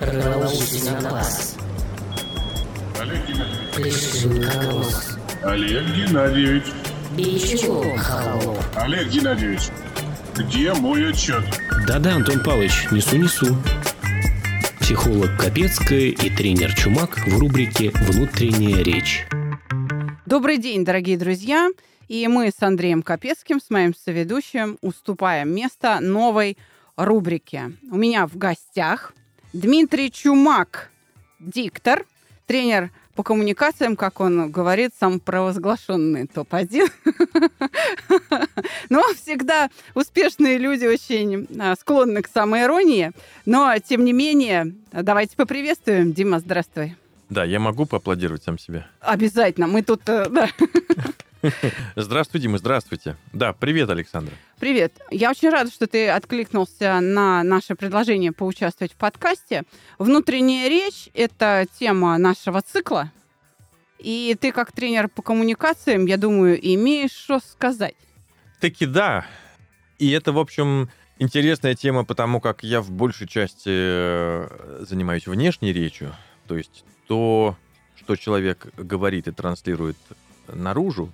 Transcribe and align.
Научите 0.00 0.90
на 0.90 1.00
глаз. 1.00 1.56
Олег 3.00 3.26
Геннадьевич. 3.26 3.94
Олег 5.42 5.84
Геннадьевич. 5.94 6.64
Бичу 7.16 7.82
холоп. 7.98 8.58
Олег 8.76 9.08
Геннадьевич. 9.08 9.62
Где 10.36 10.72
мой 10.72 11.10
отчет? 11.10 11.44
Да-да, 11.86 12.14
Антон 12.16 12.42
Павлович, 12.42 12.88
несу-несу. 12.90 13.56
Психолог 14.80 15.36
Капецкая 15.38 16.08
и 16.08 16.30
тренер 16.30 16.74
Чумак 16.74 17.18
в 17.26 17.38
рубрике 17.38 17.90
«Внутренняя 17.94 18.82
речь». 18.82 19.26
Добрый 20.26 20.58
день, 20.58 20.84
дорогие 20.84 21.18
друзья. 21.18 21.68
И 22.08 22.26
мы 22.28 22.50
с 22.50 22.62
Андреем 22.62 23.02
Капецким, 23.02 23.60
с 23.60 23.70
моим 23.70 23.94
соведущим, 23.94 24.78
уступаем 24.80 25.54
место 25.54 26.00
новой 26.00 26.56
рубрике. 26.96 27.72
У 27.90 27.96
меня 27.96 28.26
в 28.26 28.36
гостях 28.36 29.12
Дмитрий 29.52 30.10
Чумак, 30.10 30.90
диктор, 31.38 32.06
тренер 32.46 32.90
по 33.14 33.22
коммуникациям, 33.22 33.96
как 33.96 34.20
он 34.20 34.50
говорит, 34.50 34.92
самопровозглашенный 34.98 36.26
топ-1. 36.26 36.90
Но 38.88 39.02
всегда 39.14 39.68
успешные 39.94 40.56
люди 40.56 40.86
очень 40.86 41.46
а, 41.60 41.74
склонны 41.76 42.22
к 42.22 42.28
самоиронии. 42.28 43.12
Но, 43.44 43.74
тем 43.78 44.04
не 44.06 44.14
менее, 44.14 44.74
давайте 44.92 45.36
поприветствуем. 45.36 46.14
Дима, 46.14 46.38
здравствуй. 46.38 46.96
Да, 47.28 47.44
я 47.44 47.60
могу 47.60 47.84
поаплодировать 47.84 48.42
сам 48.44 48.58
себе. 48.58 48.86
Обязательно. 49.00 49.66
Мы 49.66 49.82
тут... 49.82 50.08
э, 50.08 50.28
да. 50.30 50.48
Здравствуй, 51.96 52.40
Дима, 52.40 52.58
здравствуйте. 52.58 53.16
Да, 53.32 53.52
привет, 53.52 53.90
Александр. 53.90 54.32
Привет. 54.60 54.92
Я 55.10 55.30
очень 55.30 55.50
рада, 55.50 55.70
что 55.70 55.86
ты 55.86 56.08
откликнулся 56.08 57.00
на 57.00 57.42
наше 57.42 57.74
предложение 57.74 58.32
поучаствовать 58.32 58.92
в 58.92 58.96
подкасте. 58.96 59.64
Внутренняя 59.98 60.68
речь– 60.68 61.08
это 61.14 61.66
тема 61.78 62.16
нашего 62.18 62.62
цикла. 62.62 63.10
И 63.98 64.36
ты, 64.40 64.52
как 64.52 64.72
тренер 64.72 65.08
по 65.08 65.22
коммуникациям, 65.22 66.06
я 66.06 66.16
думаю, 66.16 66.58
имеешь 66.74 67.12
что 67.12 67.40
сказать. 67.40 67.96
Таки 68.60 68.86
да. 68.86 69.26
И 69.98 70.10
это, 70.10 70.32
в 70.32 70.38
общем, 70.38 70.90
интересная 71.18 71.74
тема, 71.74 72.04
потому 72.04 72.40
как 72.40 72.62
я 72.62 72.80
в 72.80 72.90
большей 72.90 73.26
части 73.26 73.68
э, 73.68 74.84
занимаюсь 74.88 75.26
внешней 75.26 75.72
речью. 75.72 76.14
То 76.46 76.56
есть 76.56 76.84
то, 77.08 77.56
что 77.96 78.14
человек 78.16 78.66
говорит 78.76 79.26
и 79.26 79.32
транслирует 79.32 79.96
наружу. 80.46 81.12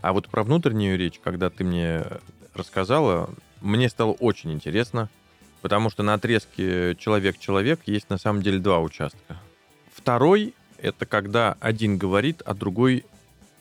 А 0.00 0.12
вот 0.12 0.28
про 0.28 0.44
внутреннюю 0.44 0.96
речь, 0.98 1.20
когда 1.22 1.50
ты 1.50 1.64
мне 1.64 2.04
рассказала, 2.54 3.30
мне 3.60 3.88
стало 3.88 4.12
очень 4.12 4.52
интересно, 4.52 5.08
потому 5.60 5.90
что 5.90 6.02
на 6.02 6.14
отрезке 6.14 6.94
человек-человек 6.96 7.80
есть 7.86 8.08
на 8.10 8.18
самом 8.18 8.42
деле 8.42 8.58
два 8.58 8.80
участка. 8.80 9.36
Второй— 9.92 10.54
это 10.78 11.06
когда 11.06 11.56
один 11.60 11.98
говорит, 11.98 12.42
а 12.44 12.54
другой 12.54 13.04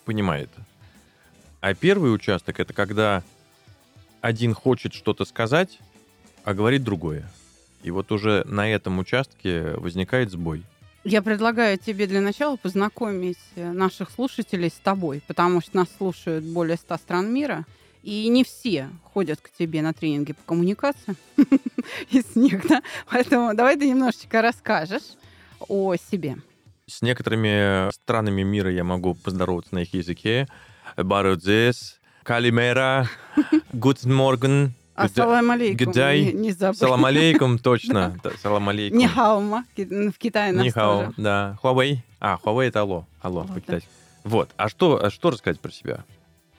понимает. 0.05 0.49
А 1.59 1.73
первый 1.73 2.13
участок— 2.13 2.59
это 2.61 2.73
когда 2.73 3.23
один 4.21 4.53
хочет 4.53 4.93
что-то 4.93 5.25
сказать, 5.25 5.79
а 6.43 6.53
говорит 6.53 6.83
другое. 6.83 7.29
И 7.83 7.91
вот 7.91 8.11
уже 8.11 8.43
на 8.45 8.69
этом 8.69 8.99
участке 8.99 9.73
возникает 9.77 10.31
сбой. 10.31 10.63
Я 11.09 11.21
предлагаю 11.21 11.77
тебе 11.77 12.05
для 12.05 12.19
начала 12.19 12.57
познакомить 12.57 13.37
э, 13.55 13.71
наших 13.71 14.11
слушателей 14.11 14.69
с 14.69 14.73
тобой, 14.73 15.21
потому 15.25 15.61
что 15.61 15.77
нас 15.77 15.87
слушают 15.97 16.43
более 16.43 16.75
100 16.75 16.97
стран 16.97 17.33
мира, 17.33 17.65
и 18.03 18.27
не 18.27 18.43
все 18.43 18.89
ходят 19.13 19.39
к 19.39 19.49
тебе 19.49 19.81
на 19.81 19.93
тренинги 19.93 20.33
по 20.33 20.41
коммуникации 20.43 21.15
из 22.11 22.35
них, 22.35 22.67
да? 22.67 22.81
Поэтому 23.09 23.55
давай 23.55 23.77
ты 23.77 23.87
немножечко 23.87 24.41
расскажешь 24.41 25.15
о 25.69 25.95
себе. 25.95 26.39
С 26.87 27.01
некоторыми 27.01 27.89
странами 27.93 28.43
мира 28.43 28.69
я 28.69 28.83
могу 28.83 29.13
поздороваться 29.13 29.75
на 29.75 29.83
их 29.83 29.93
языке. 29.93 30.45
Барудзес, 30.97 32.01
Калимера, 32.23 33.07
Morgen, 33.71 34.71
Ассалам 34.97 35.51
алейкум. 35.51 35.93
day. 35.93 36.25
Не, 36.25 36.33
не 36.33 36.51
забудь. 36.51 36.77
Салам 36.79 37.05
алейкум, 37.05 37.59
точно. 37.59 38.19
Да, 38.23 38.31
Салам 38.41 38.67
алейкум. 38.69 38.97
Нихаума. 38.99 39.65
В 39.75 40.13
Китае 40.17 40.51
нас 40.53 40.73
тоже. 40.73 41.13
да. 41.17 41.57
Huawei. 41.63 41.97
А, 42.19 42.37
Huawei 42.43 42.67
это 42.67 42.81
алло. 42.81 43.05
Алло, 43.21 43.41
Алло, 43.41 43.53
по-китайски. 43.53 43.87
Вот. 44.23 44.49
А 44.57 44.69
что, 44.69 45.03
а 45.03 45.09
что 45.11 45.29
рассказать 45.29 45.59
про 45.59 45.71
себя? 45.71 46.03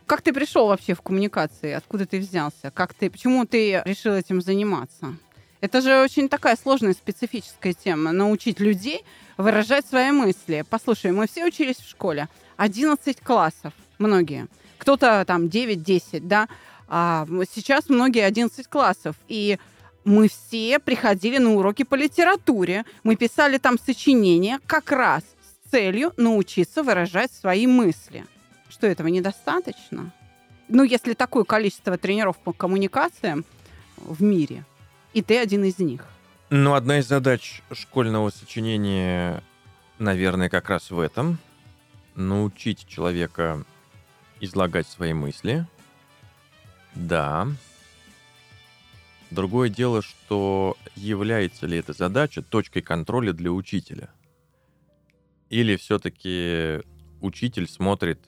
Как 0.06 0.22
ты 0.22 0.32
пришел 0.32 0.68
вообще 0.68 0.94
в 0.94 1.02
коммуникации? 1.02 1.72
Откуда 1.72 2.06
ты 2.06 2.18
взялся? 2.20 2.70
Как 2.70 2.94
ты, 2.94 3.10
почему 3.10 3.44
ты 3.44 3.82
решил 3.84 4.14
этим 4.14 4.40
заниматься? 4.40 5.14
Это 5.60 5.80
же 5.82 6.00
очень 6.00 6.28
такая 6.28 6.56
сложная, 6.56 6.92
специфическая 6.92 7.72
тема. 7.72 8.12
Научить 8.12 8.60
людей 8.60 9.02
выражать 9.36 9.84
свои 9.86 10.12
мысли. 10.12 10.64
Послушай, 10.70 11.10
мы 11.10 11.26
все 11.26 11.44
учились 11.44 11.76
в 11.78 11.88
школе. 11.90 12.28
11 12.56 13.20
классов. 13.20 13.72
Многие. 13.98 14.46
Кто-то 14.78 15.24
там 15.26 15.46
9-10, 15.46 16.20
да? 16.20 16.48
А 16.88 17.26
сейчас 17.54 17.88
многие 17.88 18.24
11 18.24 18.66
классов. 18.66 19.16
И 19.28 19.58
мы 20.04 20.28
все 20.28 20.78
приходили 20.78 21.38
на 21.38 21.54
уроки 21.54 21.82
по 21.84 21.94
литературе. 21.94 22.84
Мы 23.02 23.16
писали 23.16 23.58
там 23.58 23.78
сочинения 23.78 24.58
как 24.66 24.90
раз 24.90 25.22
с 25.22 25.70
целью 25.70 26.12
научиться 26.16 26.82
выражать 26.82 27.30
свои 27.30 27.66
мысли. 27.66 28.24
Что 28.70 28.86
этого 28.86 29.08
недостаточно? 29.08 30.12
Ну, 30.68 30.82
если 30.82 31.14
такое 31.14 31.44
количество 31.44 31.96
тренеров 31.98 32.36
по 32.38 32.52
коммуникациям 32.52 33.44
в 33.96 34.22
мире, 34.22 34.64
и 35.12 35.22
ты 35.22 35.38
один 35.38 35.64
из 35.64 35.78
них. 35.78 36.04
Ну, 36.50 36.74
одна 36.74 36.98
из 36.98 37.06
задач 37.06 37.62
школьного 37.72 38.30
сочинения, 38.30 39.42
наверное, 39.98 40.48
как 40.48 40.70
раз 40.70 40.90
в 40.90 40.98
этом. 40.98 41.38
Научить 42.14 42.86
человека 42.86 43.64
излагать 44.40 44.86
свои 44.86 45.12
мысли. 45.12 45.66
Да. 46.94 47.48
Другое 49.30 49.68
дело, 49.68 50.02
что 50.02 50.76
является 50.94 51.66
ли 51.66 51.78
эта 51.78 51.92
задача 51.92 52.42
точкой 52.42 52.80
контроля 52.80 53.32
для 53.32 53.52
учителя? 53.52 54.10
Или 55.50 55.76
все-таки 55.76 56.80
учитель 57.20 57.68
смотрит, 57.68 58.20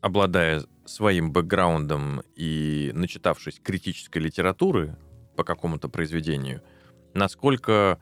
обладая 0.00 0.64
своим 0.84 1.32
бэкграундом 1.32 2.22
и 2.34 2.90
начитавшись 2.94 3.60
критической 3.60 4.22
литературы 4.22 4.96
по 5.36 5.44
какому-то 5.44 5.88
произведению, 5.88 6.62
насколько 7.14 8.00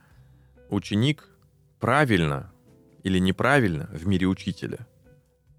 ученик 0.70 1.28
правильно 1.80 2.52
или 3.04 3.18
неправильно 3.18 3.88
в 3.92 4.06
мире 4.06 4.26
учителя 4.26 4.86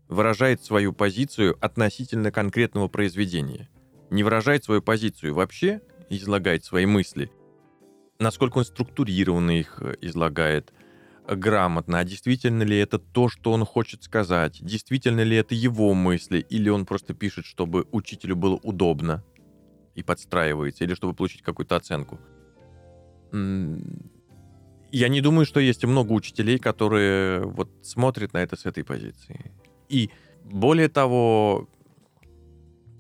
выражает 0.08 0.64
свою 0.64 0.92
позицию 0.92 1.58
относительно 1.62 2.32
конкретного 2.32 2.88
произведения. 2.88 3.70
Не 4.10 4.24
выражает 4.24 4.64
свою 4.64 4.82
позицию 4.82 5.34
вообще, 5.34 5.82
излагает 6.10 6.66
свои 6.66 6.86
мысли, 6.86 7.32
насколько 8.20 8.58
он 8.58 8.66
структурированно 8.66 9.52
их 9.52 9.78
э, 9.82 9.96
излагает, 10.02 10.74
грамотно, 11.28 12.00
а 12.00 12.04
действительно 12.04 12.64
ли 12.64 12.78
это 12.78 12.98
то, 12.98 13.30
что 13.30 13.52
он 13.52 13.66
хочет 13.66 14.04
сказать, 14.04 14.60
действительно 14.62 15.22
ли 15.22 15.38
это 15.38 15.56
его 15.56 15.94
мысли, 15.94 16.40
или 16.50 16.70
он 16.70 16.86
просто 16.86 17.14
пишет, 17.14 17.46
чтобы 17.46 17.86
учителю 17.92 18.36
было 18.36 18.56
удобно 18.64 19.24
и 19.96 20.04
подстраивается, 20.04 20.84
или 20.84 20.94
чтобы 20.94 21.14
получить 21.14 21.42
какую-то 21.42 21.76
оценку. 21.76 22.20
Я 24.92 25.08
не 25.08 25.22
думаю, 25.22 25.46
что 25.46 25.60
есть 25.60 25.86
много 25.86 26.14
учителей, 26.14 26.58
которые 26.58 27.44
вот 27.44 27.70
смотрят 27.84 28.34
на 28.34 28.40
это 28.40 28.56
с 28.56 28.66
этой 28.66 28.84
позиции. 28.84 29.52
И 29.88 30.10
более 30.44 30.90
того, 30.90 31.70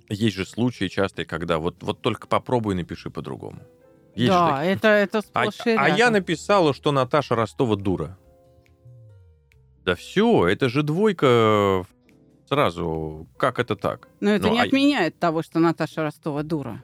есть 0.10 0.36
же 0.36 0.46
случаи 0.46 0.88
частые, 0.88 1.26
когда 1.26 1.60
вот, 1.60 1.82
вот 1.84 2.02
только 2.02 2.28
попробуй 2.28 2.76
напиши 2.76 3.10
по-другому. 3.10 3.62
Есть 4.16 4.32
да, 4.32 4.64
это, 4.64 4.88
это 4.88 5.20
А, 5.34 5.52
сплошь 5.52 5.68
и 5.68 5.76
а 5.78 5.88
я 5.90 6.10
написала, 6.10 6.74
что 6.74 6.92
Наташа 6.92 7.36
Ростова 7.36 7.76
дура. 7.76 8.18
Да 9.86 9.96
все, 9.96 10.48
это 10.48 10.70
же 10.70 10.84
двойка 10.84 11.86
сразу. 12.48 13.28
Как 13.38 13.60
это 13.60 13.76
так? 13.76 14.10
Но 14.20 14.32
это 14.32 14.48
Ну, 14.48 14.54
не 14.54 14.60
а- 14.62 14.64
отменяет 14.64 15.18
того, 15.20 15.42
что 15.42 15.60
Наташа 15.60 16.04
Ростова 16.04 16.44
дура. 16.44 16.84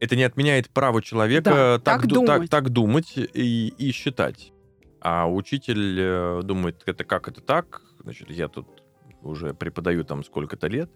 Это 0.00 0.16
не 0.16 0.22
отменяет 0.24 0.70
право 0.70 1.02
человека 1.02 1.50
Да, 1.50 1.78
так, 1.78 2.02
так 2.02 2.06
ду- 2.06 2.24
так- 2.26 2.36
думать. 2.36 2.50
так 2.50 2.70
думать 2.70 3.12
и, 3.16 3.68
и 3.76 3.92
считать. 3.92 4.52
А 5.00 5.28
учитель 5.30 5.98
э, 6.00 6.40
думает, 6.44 6.82
это 6.86 7.04
как 7.04 7.28
это 7.28 7.40
так? 7.40 7.82
Значит, 8.00 8.30
я 8.30 8.48
тут 8.48 8.66
уже 9.22 9.54
преподаю 9.54 10.04
там 10.04 10.24
сколько-то 10.24 10.66
лет. 10.68 10.90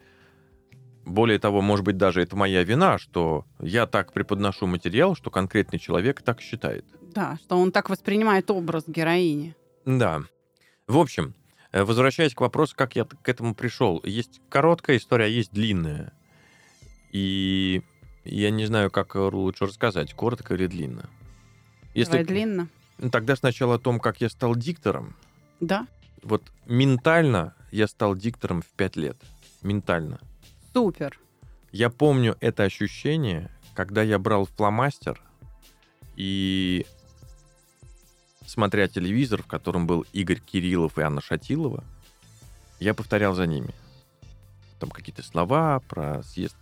Более 1.08 1.38
того, 1.38 1.62
может 1.62 1.86
быть, 1.86 1.96
даже 1.96 2.20
это 2.20 2.36
моя 2.36 2.62
вина, 2.64 2.98
что 2.98 3.46
я 3.60 3.86
так 3.86 4.12
преподношу 4.12 4.66
материал, 4.66 5.16
что 5.16 5.30
конкретный 5.30 5.78
человек 5.78 6.20
так 6.20 6.42
считает. 6.42 6.84
Да, 7.14 7.38
что 7.42 7.56
он 7.56 7.72
так 7.72 7.88
воспринимает 7.88 8.50
образ 8.50 8.84
героини. 8.86 9.56
Да. 9.86 10.22
В 10.86 10.98
общем, 10.98 11.34
э, 11.72 11.82
возвращаясь 11.82 12.34
к 12.34 12.40
вопросу, 12.42 12.74
как 12.76 12.94
я 12.94 13.04
к 13.04 13.26
этому 13.26 13.54
пришел. 13.54 14.02
Есть 14.04 14.42
короткая 14.50 14.98
история, 14.98 15.24
а 15.24 15.28
есть 15.28 15.50
длинная. 15.50 16.12
И 17.10 17.82
я 18.24 18.50
не 18.50 18.66
знаю, 18.66 18.90
как 18.90 19.14
лучше 19.14 19.64
рассказать, 19.64 20.12
коротко 20.12 20.54
или 20.54 20.66
длинно. 20.66 21.08
Давай 21.94 22.24
длинно. 22.24 22.68
Тогда 23.10 23.34
сначала 23.34 23.76
о 23.76 23.78
том, 23.78 23.98
как 23.98 24.20
я 24.20 24.28
стал 24.28 24.54
диктором. 24.54 25.16
Да? 25.60 25.86
Вот 26.22 26.52
ментально 26.66 27.54
я 27.70 27.86
стал 27.86 28.14
диктором 28.14 28.60
в 28.60 28.66
5 28.66 28.96
лет. 28.96 29.16
Ментально. 29.62 30.20
Супер. 30.78 31.18
Я 31.72 31.90
помню 31.90 32.36
это 32.38 32.62
ощущение, 32.62 33.50
когда 33.74 34.00
я 34.00 34.16
брал 34.20 34.44
фломастер 34.46 35.20
и, 36.14 36.86
смотря 38.46 38.86
телевизор, 38.86 39.42
в 39.42 39.46
котором 39.48 39.88
был 39.88 40.06
Игорь 40.12 40.38
Кириллов 40.38 40.96
и 40.96 41.02
Анна 41.02 41.20
Шатилова, 41.20 41.82
я 42.78 42.94
повторял 42.94 43.34
за 43.34 43.48
ними. 43.48 43.74
Там 44.78 44.90
какие-то 44.90 45.24
слова 45.24 45.80
про 45.88 46.22
съезд 46.22 46.56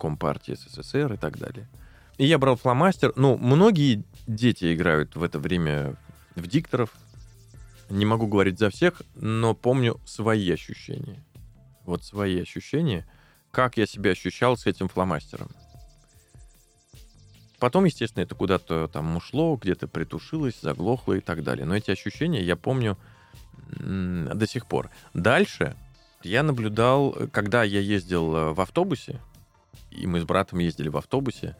Компартии 0.00 0.54
СССР 0.54 1.12
и 1.12 1.16
так 1.16 1.38
далее. 1.38 1.68
И 2.18 2.26
я 2.26 2.38
брал 2.38 2.56
фломастер. 2.56 3.12
Ну, 3.14 3.38
многие 3.38 4.02
дети 4.26 4.74
играют 4.74 5.14
в 5.14 5.22
это 5.22 5.38
время 5.38 5.94
в 6.34 6.48
дикторов. 6.48 6.92
Не 7.88 8.04
могу 8.04 8.26
говорить 8.26 8.58
за 8.58 8.70
всех, 8.70 9.00
но 9.14 9.54
помню 9.54 10.00
свои 10.06 10.50
ощущения. 10.50 11.22
Вот 11.84 12.02
свои 12.02 12.40
ощущения, 12.40 13.06
как 13.50 13.76
я 13.76 13.86
себя 13.86 14.12
ощущал 14.12 14.56
с 14.56 14.66
этим 14.66 14.88
фломастером. 14.88 15.48
Потом, 17.58 17.84
естественно, 17.84 18.22
это 18.22 18.34
куда-то 18.34 18.88
там 18.88 19.16
ушло, 19.16 19.56
где-то 19.56 19.86
притушилось, 19.86 20.58
заглохло 20.60 21.14
и 21.14 21.20
так 21.20 21.44
далее. 21.44 21.66
Но 21.66 21.76
эти 21.76 21.90
ощущения 21.90 22.42
я 22.42 22.56
помню 22.56 22.96
до 23.68 24.46
сих 24.46 24.66
пор. 24.66 24.90
Дальше 25.12 25.76
я 26.22 26.42
наблюдал, 26.42 27.14
когда 27.32 27.62
я 27.62 27.80
ездил 27.80 28.34
э, 28.34 28.52
в 28.52 28.60
автобусе, 28.60 29.20
и 29.90 30.06
мы 30.06 30.20
с 30.20 30.24
братом 30.24 30.58
ездили 30.58 30.88
в 30.88 30.96
автобусе, 30.96 31.56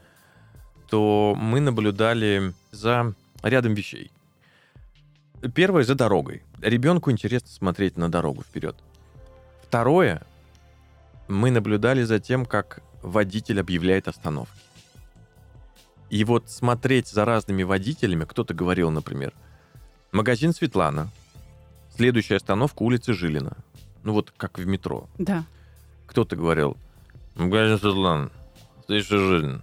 то 0.89 1.35
мы 1.37 1.59
наблюдали 1.59 2.53
за 2.71 3.13
рядом 3.43 3.73
вещей. 3.73 4.11
Первое 5.55 5.83
за 5.83 5.95
дорогой. 5.95 6.43
Ребенку 6.61 7.11
интересно 7.11 7.49
смотреть 7.49 7.97
на 7.97 8.11
дорогу 8.11 8.43
вперед. 8.43 8.75
Второе, 9.63 10.23
мы 11.31 11.51
наблюдали 11.51 12.03
за 12.03 12.19
тем, 12.19 12.45
как 12.45 12.81
водитель 13.01 13.59
объявляет 13.59 14.07
остановки. 14.07 14.59
И 16.09 16.23
вот 16.23 16.49
смотреть 16.49 17.07
за 17.07 17.25
разными 17.25 17.63
водителями, 17.63 18.25
кто-то 18.25 18.53
говорил, 18.53 18.91
например, 18.91 19.33
магазин 20.11 20.53
Светлана, 20.53 21.09
следующая 21.95 22.35
остановка 22.35 22.83
улицы 22.83 23.13
Жилина. 23.13 23.57
Ну 24.03 24.13
вот 24.13 24.33
как 24.35 24.59
в 24.59 24.65
метро. 24.65 25.07
Да. 25.17 25.45
Кто-то 26.07 26.35
говорил, 26.35 26.75
магазин 27.35 27.79
Светлана, 27.79 28.29
следующая 28.85 29.19
Жилина. 29.19 29.61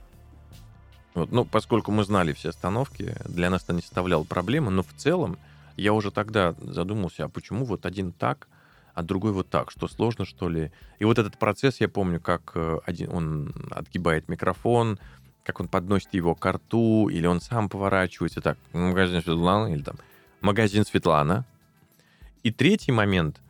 Вот, 1.14 1.32
ну, 1.32 1.44
поскольку 1.44 1.90
мы 1.90 2.04
знали 2.04 2.32
все 2.32 2.50
остановки, 2.50 3.14
для 3.24 3.50
нас 3.50 3.64
это 3.64 3.74
не 3.74 3.82
составляло 3.82 4.24
проблемы, 4.24 4.70
но 4.70 4.82
в 4.82 4.92
целом 4.96 5.36
я 5.76 5.92
уже 5.92 6.10
тогда 6.10 6.54
задумался, 6.60 7.24
а 7.24 7.28
почему 7.28 7.64
вот 7.64 7.86
один 7.86 8.12
так, 8.12 8.48
а 8.98 9.02
другой 9.04 9.30
вот 9.30 9.48
так, 9.48 9.70
что 9.70 9.86
сложно, 9.86 10.24
что 10.24 10.48
ли? 10.48 10.72
И 10.98 11.04
вот 11.04 11.20
этот 11.20 11.38
процесс, 11.38 11.80
я 11.80 11.88
помню, 11.88 12.20
как 12.20 12.50
э, 12.56 12.80
один, 12.84 13.10
он 13.14 13.54
отгибает 13.70 14.28
микрофон, 14.28 14.98
как 15.44 15.60
он 15.60 15.68
подносит 15.68 16.14
его 16.14 16.34
к 16.34 16.44
рту, 16.52 17.08
или 17.08 17.24
он 17.24 17.40
сам 17.40 17.68
поворачивается 17.68 18.40
так, 18.40 18.58
магазин 18.72 19.22
Светлана, 19.22 19.72
или 19.72 19.82
там 19.82 19.98
магазин 20.40 20.84
Светлана. 20.84 21.46
И 22.42 22.50
третий 22.50 22.90
момент, 22.90 23.40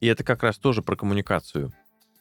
и 0.00 0.06
это 0.06 0.22
как 0.22 0.44
раз 0.44 0.56
тоже 0.56 0.82
про 0.82 0.94
коммуникацию, 0.94 1.72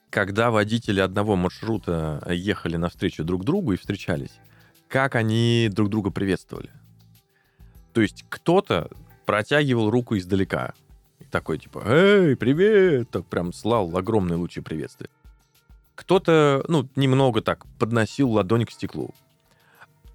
когда 0.09 0.49
водители 0.49 1.01
одного 1.01 1.35
маршрута 1.35 2.25
ехали 2.31 2.77
навстречу 2.77 3.23
друг 3.23 3.45
другу 3.45 3.73
и 3.73 3.77
встречались, 3.77 4.33
как 4.87 5.13
они 5.13 5.69
друг 5.71 5.89
друга 5.89 6.09
приветствовали. 6.09 6.71
То 7.93 8.01
есть 8.01 8.25
кто-то 8.27 8.89
протягивал 9.27 9.91
руку 9.91 10.17
издалека. 10.17 10.73
И 11.21 11.23
такой 11.25 11.59
типа, 11.59 11.83
эй, 11.85 12.35
привет! 12.35 13.09
Так 13.11 13.25
прям 13.27 13.53
слал 13.53 13.95
огромные 13.95 14.37
лучи 14.37 14.59
приветствия. 14.59 15.09
Кто-то, 15.95 16.65
ну, 16.67 16.87
немного 16.95 17.41
так 17.41 17.65
подносил 17.77 18.31
ладонь 18.31 18.65
к 18.65 18.71
стеклу. 18.71 19.13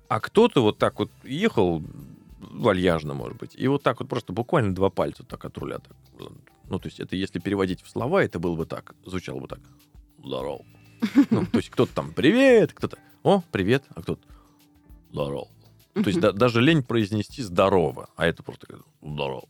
А 0.08 0.20
кто-то 0.20 0.62
вот 0.62 0.79
так 0.79 0.99
вот 0.99 1.11
ехал 1.25 1.82
вальяжно, 2.41 3.14
может 3.14 3.38
быть, 3.38 3.55
и 3.55 3.69
вот 3.69 3.82
так 3.82 4.00
вот 4.00 4.08
просто 4.08 4.32
буквально 4.32 4.75
два 4.75 4.91
пальца 4.91 5.23
так 5.25 5.44
от 5.44 5.56
руля. 5.58 5.79
Так. 5.79 6.32
Ну, 6.69 6.79
то 6.79 6.87
есть 6.88 6.99
это 7.00 7.14
если 7.14 7.38
переводить 7.38 7.82
в 7.82 7.88
слова, 7.88 8.23
это 8.23 8.38
было 8.38 8.56
бы 8.56 8.67
так, 8.67 8.94
звучало 9.05 9.41
бы 9.41 9.49
так. 9.49 9.61
Здорово. 10.25 10.64
Ну, 11.31 11.47
то 11.47 11.59
есть 11.59 11.70
кто-то 11.70 11.94
там 11.94 12.12
привет, 12.12 12.73
кто-то, 12.73 12.99
о, 13.23 13.43
привет, 13.52 13.85
а 13.94 14.02
кто-то 14.02 14.23
здорово. 15.12 15.49
То 15.94 16.09
есть 16.09 16.20
да- 16.20 16.32
даже 16.32 16.61
лень 16.61 16.82
произнести 16.82 17.43
здорово, 17.43 18.11
а 18.17 18.26
это 18.26 18.43
просто 18.43 18.67
здорово. 19.02 19.49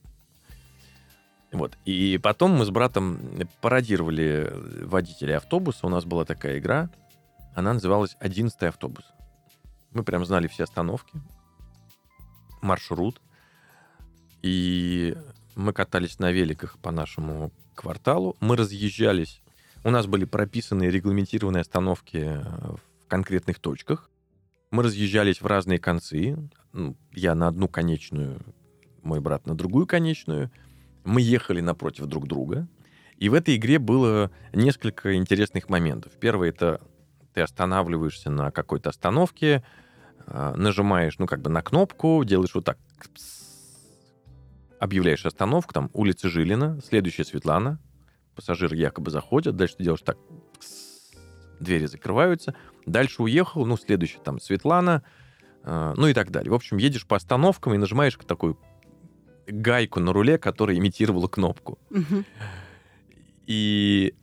Вот. 1.56 1.78
И 1.86 2.18
потом 2.22 2.52
мы 2.52 2.66
с 2.66 2.70
братом 2.70 3.18
пародировали 3.62 4.52
водителей 4.84 5.36
автобуса. 5.36 5.86
У 5.86 5.88
нас 5.88 6.04
была 6.04 6.26
такая 6.26 6.58
игра. 6.58 6.90
Она 7.54 7.72
называлась 7.72 8.14
«Одиннадцатый 8.20 8.68
автобус». 8.68 9.04
Мы 9.92 10.04
прям 10.04 10.26
знали 10.26 10.46
все 10.46 10.64
остановки, 10.64 11.18
маршрут. 12.60 13.22
И 14.42 15.16
мы 15.54 15.72
катались 15.72 16.18
на 16.18 16.30
великах 16.30 16.78
по 16.78 16.90
нашему 16.90 17.50
кварталу. 17.74 18.36
Мы 18.40 18.56
разъезжались. 18.56 19.40
У 19.82 19.90
нас 19.90 20.06
были 20.06 20.26
прописаны 20.26 20.84
регламентированные 20.84 21.62
остановки 21.62 22.18
э, 22.18 22.42
в 22.42 23.08
конкретных 23.08 23.58
точках. 23.58 24.10
Мы 24.70 24.82
разъезжались 24.82 25.40
в 25.40 25.46
разные 25.46 25.78
концы. 25.78 26.36
Ну, 26.74 26.94
Я 27.12 27.34
на 27.34 27.48
одну 27.48 27.68
конечную, 27.68 28.42
мой 29.02 29.20
брат 29.20 29.46
на 29.46 29.56
другую 29.56 29.86
конечную. 29.86 30.50
Мы 31.06 31.22
ехали 31.22 31.60
напротив 31.60 32.06
друг 32.06 32.26
друга. 32.26 32.68
И 33.16 33.28
в 33.28 33.34
этой 33.34 33.56
игре 33.56 33.78
было 33.78 34.30
несколько 34.52 35.14
интересных 35.14 35.70
моментов. 35.70 36.12
Первый 36.20 36.50
это 36.50 36.80
ты 37.32 37.40
останавливаешься 37.40 38.30
на 38.30 38.50
какой-то 38.50 38.90
остановке, 38.90 39.62
а, 40.26 40.54
нажимаешь, 40.56 41.18
ну, 41.18 41.26
как 41.26 41.40
бы 41.40 41.48
на 41.48 41.62
кнопку, 41.62 42.24
делаешь 42.24 42.54
вот 42.54 42.64
так, 42.64 42.78
объявляешь 44.80 45.24
остановку, 45.24 45.72
там, 45.72 45.90
улица 45.92 46.28
Жилина, 46.28 46.80
следующая 46.86 47.24
Светлана, 47.24 47.78
пассажиры 48.34 48.76
якобы 48.76 49.10
заходят, 49.10 49.56
дальше 49.56 49.76
ты 49.76 49.84
делаешь 49.84 50.02
так, 50.02 50.18
двери 51.60 51.86
закрываются, 51.86 52.54
дальше 52.84 53.22
уехал, 53.22 53.64
ну, 53.64 53.76
следующая 53.76 54.18
там 54.18 54.40
Светлана, 54.40 55.02
э, 55.62 55.94
ну 55.96 56.08
и 56.08 56.14
так 56.14 56.30
далее. 56.30 56.50
В 56.50 56.54
общем, 56.54 56.78
едешь 56.78 57.06
по 57.06 57.16
остановкам 57.16 57.74
и 57.74 57.78
нажимаешь 57.78 58.18
такую 58.26 58.58
гайку 59.46 60.00
на 60.00 60.12
руле, 60.12 60.38
которая 60.38 60.76
имитировала 60.76 61.28
кнопку. 61.28 61.78
И 63.46 64.14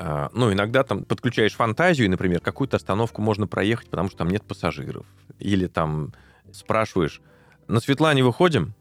а, 0.00 0.30
ну, 0.32 0.52
иногда 0.52 0.84
там 0.84 1.02
подключаешь 1.02 1.54
фантазию, 1.54 2.08
например, 2.08 2.40
какую-то 2.40 2.76
остановку 2.76 3.20
можно 3.20 3.48
проехать, 3.48 3.90
потому 3.90 4.08
что 4.08 4.18
там 4.18 4.28
нет 4.28 4.44
пассажиров. 4.44 5.04
Или 5.40 5.66
там 5.66 6.14
спрашиваешь, 6.52 7.20
на 7.66 7.80
Светлане 7.80 8.22
выходим? 8.22 8.74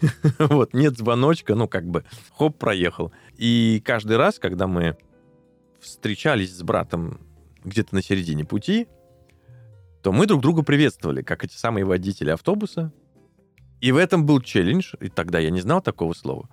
Вот, 0.38 0.74
нет 0.74 0.96
звоночка, 0.98 1.54
ну, 1.54 1.66
как 1.66 1.86
бы, 1.86 2.04
хоп, 2.36 2.58
проехал. 2.58 3.10
И 3.36 3.82
каждый 3.84 4.18
раз, 4.18 4.38
когда 4.38 4.66
мы 4.66 4.98
встречались 5.80 6.54
с 6.54 6.62
братом 6.62 7.20
где-то 7.64 7.94
на 7.94 8.02
середине 8.02 8.44
пути, 8.44 8.86
то 10.02 10.12
мы 10.12 10.26
друг 10.26 10.42
друга 10.42 10.62
приветствовали, 10.62 11.22
как 11.22 11.42
эти 11.42 11.54
самые 11.54 11.84
водители 11.84 12.30
автобуса. 12.30 12.92
И 13.80 13.92
в 13.92 13.96
этом 13.96 14.26
был 14.26 14.40
челлендж, 14.40 14.94
и 15.00 15.08
тогда 15.08 15.38
я 15.38 15.50
не 15.50 15.60
знал 15.60 15.80
такого 15.80 16.12
слова. 16.12 16.48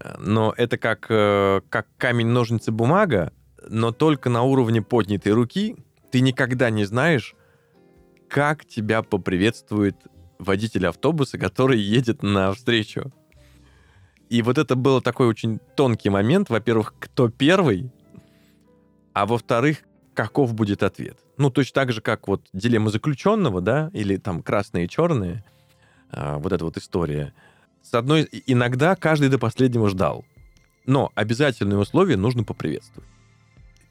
Э, 0.00 0.16
Но 0.18 0.54
это 0.56 0.78
как, 0.78 1.06
э, 1.08 1.60
как 1.68 1.86
камень, 1.98 2.28
ножницы, 2.28 2.72
бумага, 2.72 3.32
но 3.68 3.92
только 3.92 4.30
на 4.30 4.42
уровне 4.42 4.82
поднятой 4.82 5.32
руки 5.32 5.76
ты 6.10 6.20
никогда 6.20 6.70
не 6.70 6.84
знаешь, 6.84 7.34
как 8.28 8.64
тебя 8.64 9.02
поприветствует 9.02 9.96
водитель 10.38 10.86
автобуса, 10.86 11.38
который 11.38 11.78
едет 11.78 12.22
на 12.22 12.52
встречу. 12.52 13.12
И 14.28 14.42
вот 14.42 14.58
это 14.58 14.76
был 14.76 15.02
такой 15.02 15.26
очень 15.26 15.58
тонкий 15.76 16.08
момент. 16.08 16.48
Во-первых, 16.48 16.94
кто 16.98 17.28
первый, 17.28 17.90
а 19.12 19.26
во-вторых, 19.26 19.78
каков 20.14 20.54
будет 20.54 20.82
ответ. 20.82 21.18
Ну, 21.36 21.50
точно 21.50 21.74
так 21.74 21.92
же, 21.92 22.00
как 22.00 22.28
вот 22.28 22.42
дилемма 22.52 22.90
заключенного, 22.90 23.60
да, 23.60 23.90
или 23.92 24.16
там 24.16 24.42
красные 24.42 24.84
и 24.84 24.88
черные, 24.88 25.44
вот 26.12 26.52
эта 26.52 26.64
вот 26.64 26.76
история. 26.76 27.32
С 27.82 27.94
одной, 27.94 28.28
иногда 28.46 28.94
каждый 28.96 29.28
до 29.28 29.38
последнего 29.38 29.88
ждал. 29.88 30.24
Но 30.86 31.12
обязательное 31.14 31.78
условие 31.78 32.16
нужно 32.16 32.44
поприветствовать. 32.44 33.08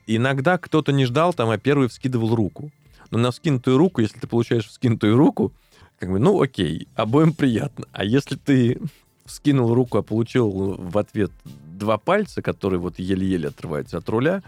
Иногда 0.07 0.57
кто-то 0.57 0.91
не 0.91 1.05
ждал, 1.05 1.33
там, 1.33 1.49
а 1.49 1.57
первый 1.57 1.87
вскидывал 1.87 2.35
руку. 2.35 2.71
Но 3.11 3.17
на 3.17 3.31
вскинутую 3.31 3.77
руку, 3.77 4.01
если 4.01 4.19
ты 4.19 4.27
получаешь 4.27 4.67
вскинутую 4.67 5.17
руку, 5.17 5.53
как 5.99 6.11
бы, 6.11 6.19
ну 6.19 6.41
окей, 6.41 6.87
обоим 6.95 7.33
приятно. 7.33 7.85
А 7.91 8.03
если 8.03 8.35
ты 8.35 8.79
вскинул 9.25 9.73
руку, 9.73 9.97
а 9.97 10.01
получил 10.01 10.75
в 10.77 10.97
ответ 10.97 11.31
два 11.45 11.97
пальца, 11.97 12.41
которые 12.41 12.79
вот 12.79 12.99
еле-еле 12.99 13.49
отрываются 13.49 13.97
от 13.97 14.09
руля, 14.09 14.43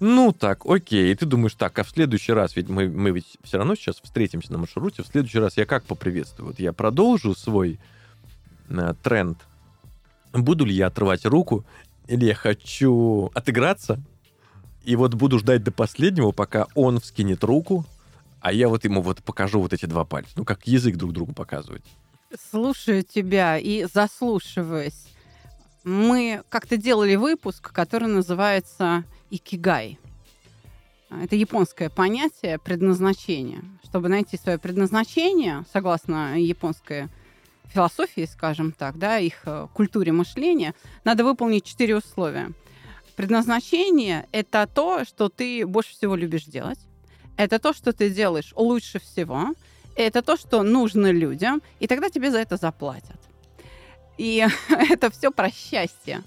Ну 0.00 0.32
так, 0.32 0.64
окей. 0.64 1.12
И 1.12 1.14
ты 1.14 1.26
думаешь, 1.26 1.54
так, 1.54 1.78
а 1.78 1.82
в 1.82 1.90
следующий 1.90 2.32
раз, 2.32 2.54
ведь 2.54 2.68
мы, 2.68 2.88
мы 2.88 3.10
ведь 3.10 3.36
все 3.42 3.58
равно 3.58 3.74
сейчас 3.74 4.00
встретимся 4.00 4.52
на 4.52 4.58
маршруте, 4.58 5.02
в 5.02 5.06
следующий 5.06 5.38
раз 5.38 5.56
я 5.56 5.66
как 5.66 5.84
поприветствую? 5.84 6.48
Вот 6.48 6.60
я 6.60 6.72
продолжу 6.72 7.34
свой 7.34 7.80
э, 8.68 8.94
тренд. 9.02 9.38
Буду 10.32 10.64
ли 10.64 10.74
я 10.74 10.86
отрывать 10.86 11.26
руку, 11.26 11.64
или 12.06 12.26
я 12.26 12.34
хочу 12.34 13.30
отыграться, 13.34 14.00
и 14.84 14.94
вот 14.94 15.14
буду 15.14 15.38
ждать 15.38 15.64
до 15.64 15.72
последнего, 15.72 16.30
пока 16.30 16.66
он 16.74 17.00
вскинет 17.00 17.42
руку, 17.42 17.84
а 18.40 18.52
я 18.52 18.68
вот 18.68 18.84
ему 18.84 19.02
вот 19.02 19.22
покажу 19.22 19.60
вот 19.60 19.72
эти 19.72 19.86
два 19.86 20.04
пальца. 20.04 20.32
Ну, 20.36 20.44
как 20.44 20.66
язык 20.66 20.96
друг 20.96 21.12
другу 21.12 21.32
показывать. 21.32 21.84
Слушаю 22.50 23.02
тебя 23.02 23.58
и 23.58 23.84
заслушиваясь, 23.84 25.08
мы 25.82 26.42
как-то 26.48 26.76
делали 26.76 27.16
выпуск, 27.16 27.72
который 27.72 28.08
называется 28.08 29.04
«Икигай». 29.30 29.98
Это 31.10 31.36
японское 31.36 31.88
понятие 31.88 32.58
предназначения. 32.58 33.64
Чтобы 33.82 34.08
найти 34.08 34.36
свое 34.36 34.58
предназначение, 34.58 35.64
согласно 35.72 36.38
японской 36.38 37.08
философии, 37.68 38.28
скажем 38.30 38.72
так, 38.72 38.98
да, 38.98 39.18
их 39.18 39.42
э, 39.46 39.68
культуре 39.72 40.12
мышления, 40.12 40.74
надо 41.04 41.24
выполнить 41.24 41.64
четыре 41.64 41.96
условия. 41.96 42.50
Предназначение— 43.16 44.28
это 44.32 44.66
то, 44.72 45.04
что 45.04 45.28
ты 45.28 45.66
больше 45.66 45.92
всего 45.92 46.14
любишь 46.14 46.44
делать. 46.44 46.78
Это 47.36 47.58
то, 47.58 47.72
что 47.72 47.92
ты 47.92 48.10
делаешь 48.10 48.52
лучше 48.54 49.00
всего. 49.00 49.54
Это 49.96 50.22
то, 50.22 50.36
что 50.36 50.62
нужно 50.62 51.10
людям, 51.10 51.62
и 51.80 51.86
тогда 51.86 52.10
тебе 52.10 52.30
за 52.30 52.38
это 52.38 52.56
заплатят. 52.56 53.18
И 54.18 54.46
это 54.68 55.10
все 55.10 55.30
про 55.30 55.50
счастье. 55.50 56.22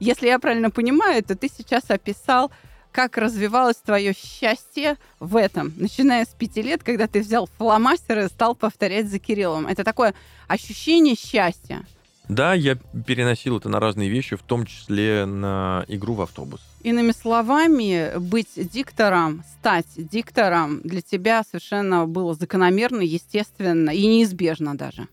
Если 0.00 0.26
я 0.26 0.38
правильно 0.38 0.70
понимаю, 0.70 1.22
то 1.24 1.34
ты 1.34 1.48
сейчас 1.48 1.84
описал, 1.88 2.50
как 2.92 3.18
развивалось 3.18 3.76
твое 3.76 4.14
счастье 4.14 4.96
в 5.20 5.36
этом, 5.36 5.72
начиная 5.76 6.24
с 6.24 6.28
пяти 6.28 6.62
лет, 6.62 6.82
когда 6.82 7.06
ты 7.06 7.20
взял 7.20 7.48
фломастер 7.58 8.18
и 8.20 8.28
стал 8.28 8.54
повторять 8.54 9.08
за 9.08 9.18
Кириллом. 9.18 9.66
Это 9.66 9.84
такое 9.84 10.14
ощущение 10.46 11.14
счастья. 11.14 11.84
Да, 12.28 12.52
я 12.52 12.76
переносил 13.06 13.56
это 13.56 13.70
на 13.70 13.80
разные 13.80 14.10
вещи, 14.10 14.36
в 14.36 14.42
том 14.42 14.66
числе 14.66 15.24
на 15.24 15.84
игру 15.88 16.14
в 16.14 16.20
автобус. 16.20 16.60
Иными 16.82 17.12
словами, 17.12 18.18
быть 18.18 18.50
диктором, 18.56 19.42
стать 19.58 19.86
диктором 19.96 20.82
для 20.82 21.00
тебя 21.00 21.42
совершенно 21.42 22.06
было 22.06 22.34
закономерно, 22.34 23.00
естественно 23.00 23.90
и 23.90 24.06
неизбежно 24.06 24.76
даже. 24.76 25.08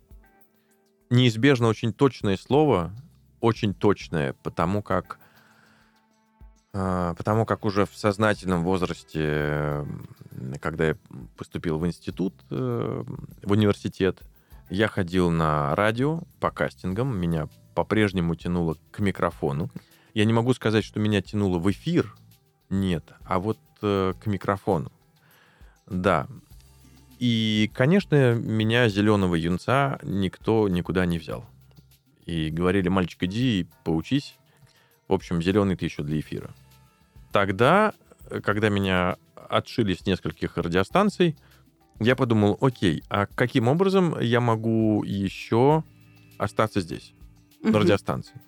Неизбежно 1.10 1.68
очень 1.68 1.94
точное 1.94 2.36
слово, 2.36 2.92
очень 3.46 3.74
точное, 3.74 4.34
потому 4.44 4.82
как 4.82 5.20
а, 6.74 7.14
потому 7.14 7.46
как 7.46 7.64
уже 7.64 7.86
в 7.86 7.96
сознательном 7.96 8.64
возрасте, 8.64 9.86
когда 10.60 10.88
я 10.88 10.98
поступил 11.38 11.78
в 11.78 11.88
институт, 11.88 12.34
э, 12.52 13.04
в 13.44 13.52
университет, 13.52 14.20
я 14.70 14.88
ходил 14.90 15.32
на 15.32 15.74
радио 15.76 16.24
по 16.42 16.52
кастингам, 16.52 17.18
меня 17.18 17.48
по-прежнему 17.76 18.36
тянуло 18.36 18.76
к 18.92 19.00
микрофону. 19.00 19.70
Я 20.14 20.26
не 20.26 20.34
могу 20.34 20.54
сказать, 20.54 20.84
что 20.84 21.00
меня 21.00 21.22
тянуло 21.22 21.60
в 21.60 21.72
эфир, 21.72 22.14
нет, 22.70 23.14
а 23.24 23.40
вот 23.40 23.60
э, 23.82 24.14
к 24.22 24.26
микрофону. 24.26 24.92
Да. 25.88 26.28
И, 27.20 27.72
конечно, 27.74 28.34
меня, 28.34 28.90
зеленого 28.90 29.36
юнца, 29.36 30.00
никто 30.04 30.68
никуда 30.68 31.06
не 31.06 31.20
взял. 31.20 31.46
И 32.26 32.50
говорили, 32.50 32.90
мальчик, 32.90 33.24
иди 33.24 33.68
поучись. 33.84 34.36
В 35.08 35.14
общем, 35.14 35.42
зеленый 35.42 35.76
ты 35.76 35.86
еще 35.86 36.04
для 36.04 36.20
эфира. 36.20 36.52
Тогда, 37.32 37.94
когда 38.44 38.70
меня 38.70 39.18
отшили 39.50 39.94
с 39.94 40.06
нескольких 40.06 40.58
радиостанций, 40.58 41.36
я 42.00 42.16
подумал, 42.16 42.58
окей, 42.62 43.04
а 43.10 43.26
каким 43.26 43.68
образом 43.68 44.20
я 44.20 44.42
могу 44.42 45.04
еще 45.04 45.84
остаться 46.38 46.82
здесь, 46.82 47.14
на 47.62 47.80
радиостанции? 47.80 48.42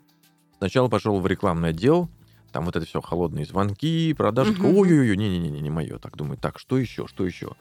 Сначала 0.57 0.87
пошел 0.87 1.19
в 1.19 1.27
рекламный 1.27 1.69
отдел, 1.69 2.09
там 2.51 2.65
вот 2.65 2.75
это 2.75 2.85
все 2.85 3.01
холодные 3.01 3.45
звонки, 3.45 4.13
продажи. 4.17 4.53
Такой, 4.53 4.71
Ой-ой-ой, 4.71 5.15
не-не-не, 5.15 5.61
не 5.61 5.69
мое. 5.69 5.99
Так 5.99 6.15
думаю, 6.17 6.37
так, 6.37 6.59
что 6.59 6.77
еще, 6.77 7.07
что 7.07 7.25
еще? 7.25 7.51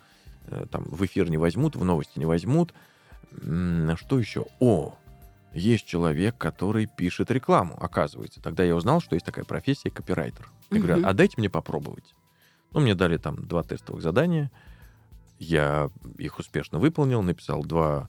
Э, 0.47 0.65
там 0.71 0.85
в 0.85 1.05
эфир 1.05 1.29
не 1.29 1.37
возьмут, 1.37 1.77
в 1.77 1.85
новости 1.85 2.19
не 2.19 2.25
возьмут. 2.25 2.73
Что 3.33 4.19
еще? 4.19 4.47
О, 4.61 4.97
есть 5.57 5.87
человек, 5.87 6.37
который 6.39 6.87
пишет 6.87 7.31
рекламу, 7.31 7.77
оказывается. 7.81 8.41
Тогда 8.41 8.63
я 8.63 8.77
узнал, 8.77 9.01
что 9.01 9.15
есть 9.15 9.27
такая 9.27 9.45
профессия 9.45 9.91
копирайтер. 9.91 10.51
Я 10.71 10.81
говорю, 10.81 11.07
а 11.07 11.13
дайте 11.13 11.35
мне 11.39 11.51
попробовать. 11.51 12.15
Ну, 12.73 12.81
мне 12.81 12.95
дали 12.95 13.17
там 13.17 13.47
два 13.47 13.63
тестовых 13.63 14.03
задания– 14.03 14.51
я 15.39 15.91
их 16.19 16.39
успешно 16.39 16.79
выполнил, 16.79 17.23
написал 17.23 17.65
два 17.65 18.09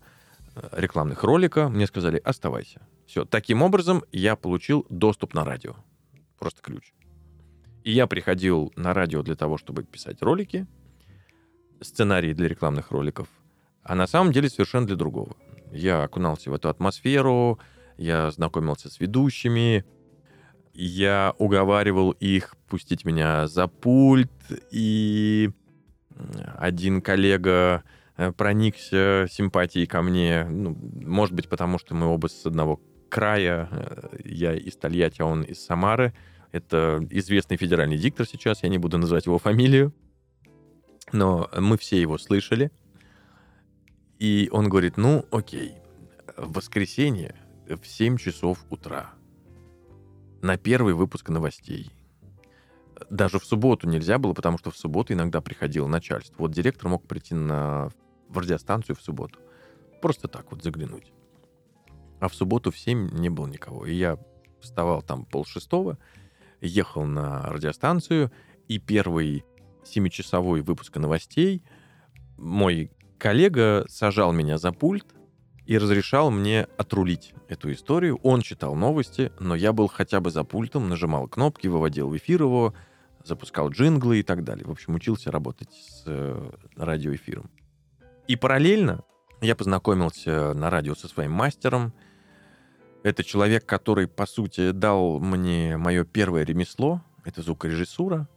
э, 0.56 0.70
рекламных 0.74 1.24
ролика. 1.24 1.70
Мне 1.70 1.88
сказали, 1.88 2.22
оставайся. 2.24 2.82
Все. 3.06 3.25
Таким 3.25 3.62
образом, 3.62 4.04
я 4.12 4.36
получил 4.36 4.86
доступ 4.89 5.34
на 5.34 5.44
радио. 5.44 5.75
Просто 6.39 6.62
ключ. 6.62 6.94
И 7.84 7.92
я 7.92 8.08
приходил 8.08 8.72
на 8.75 8.94
радио 8.94 9.24
для 9.24 9.36
того, 9.36 9.58
чтобы 9.58 9.84
писать 9.84 10.22
ролики, 10.22 10.68
сценарии 11.82 12.34
для 12.34 12.48
рекламных 12.48 12.92
роликов, 12.92 13.27
а 13.84 13.96
на 13.96 14.08
самом 14.08 14.32
деле 14.32 14.50
совершенно 14.50 14.88
для 14.88 14.96
другого. 14.96 15.36
Я 15.71 16.03
окунался 16.03 16.50
в 16.50 16.53
эту 16.53 16.69
атмосферу, 16.69 17.59
я 17.97 18.31
знакомился 18.31 18.89
с 18.89 19.00
ведущими, 19.00 19.86
я 20.74 21.33
уговаривал 21.38 22.12
их 22.12 22.55
пустить 22.67 23.05
меня 23.05 23.47
за 23.47 23.67
пульт, 23.67 24.31
и 24.71 25.50
один 26.57 27.01
коллега 27.01 27.83
э, 28.17 28.31
проникся 28.31 29.27
симпатией 29.29 29.88
ко 29.88 30.01
мне, 30.01 30.45
ну, 30.50 30.77
может 31.01 31.33
быть, 31.33 31.50
потому 31.50 31.79
что 31.79 31.95
мы 31.95 32.07
оба 32.07 32.27
с 32.27 32.45
одного 32.45 32.81
края, 33.09 33.69
э, 33.71 34.17
я 34.25 34.53
из 34.53 34.75
Тольятти, 34.77 35.21
а 35.21 35.25
он 35.25 35.43
из 35.43 35.63
Самары. 35.63 36.13
Это 36.51 37.05
известный 37.09 37.57
федеральный 37.57 37.97
диктор 37.97 38.25
сейчас, 38.25 38.63
я 38.63 38.69
не 38.69 38.77
буду 38.77 38.97
называть 38.97 39.25
его 39.25 39.38
фамилию, 39.38 39.93
но 41.12 41.50
мы 41.57 41.77
все 41.77 42.00
его 42.00 42.17
слышали. 42.17 42.71
И 44.19 44.50
он 44.51 44.69
говорит, 44.69 44.97
ну, 44.97 45.25
окей, 45.31 45.75
в 46.36 46.53
воскресенье 46.53 47.36
в 47.67 47.86
7 47.86 48.17
часов 48.17 48.65
утра 48.69 49.12
на 50.41 50.57
первый 50.57 50.93
выпуск 50.93 51.29
новостей 51.29 51.91
даже 53.09 53.39
в 53.39 53.45
субботу 53.45 53.88
нельзя 53.88 54.17
было, 54.17 54.33
потому 54.33 54.57
что 54.57 54.71
в 54.71 54.77
субботу 54.77 55.13
иногда 55.13 55.41
приходило 55.41 55.88
начальство. 55.88 56.36
Вот 56.39 56.51
директор 56.51 56.89
мог 56.89 57.07
прийти 57.07 57.36
на, 57.36 57.91
в 58.27 58.38
радиостанцию 58.38 58.95
в 58.95 59.01
субботу. 59.01 59.39
Просто 60.01 60.27
так 60.27 60.51
вот 60.51 60.63
заглянуть. 60.63 61.12
А 62.19 62.27
в 62.27 62.36
субботу 62.36 62.71
в 62.71 62.77
7 62.77 63.09
не 63.19 63.29
было 63.29 63.47
никого. 63.47 63.86
И 63.86 63.93
я 63.93 64.17
вставал 64.59 65.01
там 65.01 65.25
полшестого, 65.25 65.97
ехал 66.62 67.05
на 67.05 67.43
радиостанцию, 67.43 68.31
и 68.67 68.79
первый 68.79 69.45
семичасовой 69.86 70.62
выпуск 70.62 70.97
новостей 70.97 71.63
мой 72.38 72.91
коллега 73.17 73.86
сажал 73.89 74.31
меня 74.31 74.57
за 74.57 74.71
пульт 74.71 75.05
и 75.65 75.77
разрешал 75.77 76.31
мне 76.31 76.67
отрулить 76.77 77.33
эту 77.50 77.71
историю. 77.71 78.19
Он 78.24 78.41
читал 78.41 78.75
новости, 78.75 79.31
но 79.39 79.55
я 79.55 79.74
был 79.74 79.88
хотя 79.88 80.19
бы 80.19 80.31
за 80.31 80.43
пультом, 80.43 80.88
нажимал 80.89 81.27
кнопки, 81.27 81.67
выводил 81.67 82.09
в 82.09 82.17
эфир 82.17 82.43
его, 82.43 82.74
запускал 83.24 83.69
джинглы 83.69 84.19
и 84.19 84.24
так 84.24 84.43
далее. 84.43 84.65
В 84.65 84.71
общем, 84.71 84.95
учился 84.95 85.31
работать 85.31 85.69
с 85.74 86.03
э, 86.05 86.51
радиоэфиром. 86.75 87.50
И 88.27 88.36
параллельно 88.36 89.03
я 89.41 89.55
познакомился 89.55 90.53
на 90.53 90.69
радио 90.69 90.95
со 90.95 91.07
своим 91.07 91.31
мастером. 91.31 91.93
Это 93.03 93.24
человек, 93.24 93.65
который, 93.65 94.07
по 94.07 94.25
сути, 94.25 94.71
дал 94.71 95.19
мне 95.19 95.77
мое 95.77 96.03
первое 96.05 96.43
ремесло. 96.43 97.01
Это 97.24 97.41
звукорежиссура. 97.41 98.27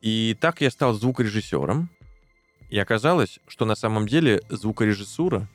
И 0.00 0.36
так 0.40 0.60
я 0.60 0.70
стал 0.70 0.94
звукорежиссером. 0.94 1.90
И 2.68 2.78
оказалось, 2.78 3.38
что 3.46 3.64
на 3.64 3.74
самом 3.74 4.06
деле 4.06 4.42
звукорежиссура 4.48 5.48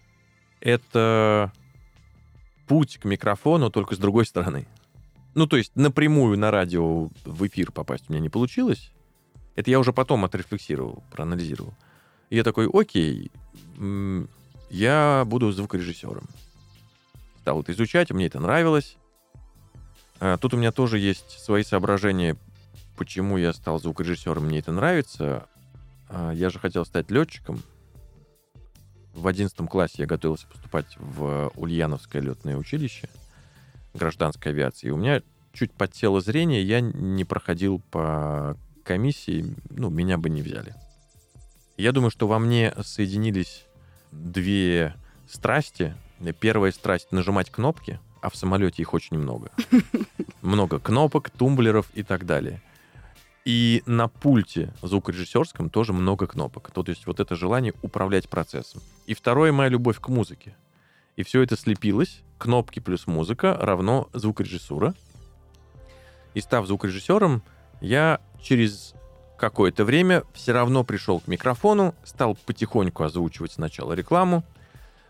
—это 0.60 1.52
путь 2.66 2.98
к 2.98 3.04
микрофону 3.04 3.70
только 3.70 3.94
с 3.94 3.98
другой 3.98 4.26
стороны. 4.26 4.66
Ну, 5.34 5.46
то 5.46 5.56
есть 5.56 5.74
напрямую 5.74 6.38
на 6.38 6.50
радио 6.50 7.08
в 7.24 7.46
эфир 7.46 7.72
попасть 7.72 8.04
у 8.08 8.12
меня 8.12 8.20
не 8.20 8.28
получилось. 8.28 8.92
Это 9.56 9.70
я 9.70 9.78
уже 9.78 9.92
потом 9.92 10.24
отрефлексировал, 10.24 11.02
проанализировал. 11.10 11.74
И 12.30 12.36
я 12.36 12.44
такой, 12.44 12.68
окей, 12.72 13.30
я 14.70 15.24
буду 15.26 15.50
звукорежиссером. 15.50 16.28
Стал 17.40 17.60
это 17.62 17.72
изучать, 17.72 18.10
мне 18.12 18.26
это 18.26 18.38
нравилось. 18.38 18.96
А, 20.20 20.36
тут 20.36 20.54
у 20.54 20.56
меня 20.56 20.72
тоже 20.72 20.98
есть 20.98 21.40
свои 21.40 21.64
соображения, 21.64 22.36
почему 22.96 23.36
я 23.36 23.52
стал 23.52 23.80
звукорежиссером, 23.80 24.44
мне 24.46 24.60
это 24.60 24.72
нравится. 24.72 25.48
А, 26.10 26.32
я 26.32 26.50
же 26.50 26.58
хотел 26.58 26.84
стать 26.84 27.10
летчиком. 27.10 27.62
В 29.14 29.26
одиннадцатом 29.26 29.68
классе 29.68 29.94
я 29.98 30.06
готовился 30.06 30.46
поступать 30.46 30.96
в 30.98 31.52
Ульяновское 31.56 32.20
летное 32.20 32.56
училище 32.56 33.08
гражданской 33.94 34.52
авиации. 34.52 34.88
И 34.88 34.90
у 34.90 34.96
меня 34.96 35.22
чуть 35.52 35.72
подсело 35.72 36.20
зрение, 36.20 36.62
я 36.62 36.80
не 36.80 37.24
проходил 37.24 37.80
по 37.90 38.56
комиссии, 38.84 39.54
ну, 39.70 39.90
меня 39.90 40.16
бы 40.16 40.30
не 40.30 40.42
взяли. 40.42 40.74
Я 41.76 41.92
думаю, 41.92 42.10
что 42.10 42.28
во 42.28 42.38
мне 42.38 42.74
соединились 42.82 43.64
две 44.12 44.94
страсти. 45.28 45.94
Первая 46.38 46.72
страсть— 46.72 47.08
нажимать 47.10 47.50
кнопки, 47.50 47.98
а 48.20 48.30
в 48.30 48.36
самолете 48.36 48.82
их 48.82 48.94
очень 48.94 49.18
много. 49.18 49.50
Много 50.42 50.78
кнопок, 50.78 51.30
тумблеров 51.30 51.90
и 51.94 52.02
так 52.02 52.26
далее. 52.26 52.62
И 53.52 53.82
на 53.84 54.06
пульте 54.06 54.72
звукорежиссерском 54.80 55.70
тоже 55.70 55.92
много 55.92 56.28
кнопок. 56.28 56.70
То 56.70 56.84
есть 56.86 57.04
вот 57.08 57.18
это 57.18 57.34
желание 57.34 57.74
управлять 57.82 58.28
процессом. 58.28 58.80
И 59.06 59.14
второе— 59.14 59.50
моя 59.52 59.68
любовь 59.68 59.98
к 59.98 60.08
музыке. 60.08 60.54
И 61.16 61.24
все 61.24 61.42
это 61.42 61.56
слепилось. 61.56 62.22
Кнопки 62.38 62.78
плюс 62.78 63.08
музыка 63.08 63.58
равно 63.60 64.08
звукорежиссура. 64.12 64.94
И 66.34 66.40
став 66.40 66.64
звукорежиссером, 66.68 67.42
я 67.80 68.20
через 68.40 68.94
какое-то 69.36 69.84
время 69.84 70.22
все 70.32 70.52
равно 70.52 70.84
пришел 70.84 71.18
к 71.18 71.26
микрофону, 71.26 71.96
стал 72.04 72.38
потихоньку 72.46 73.02
озвучивать 73.02 73.50
сначала 73.50 73.94
рекламу, 73.94 74.44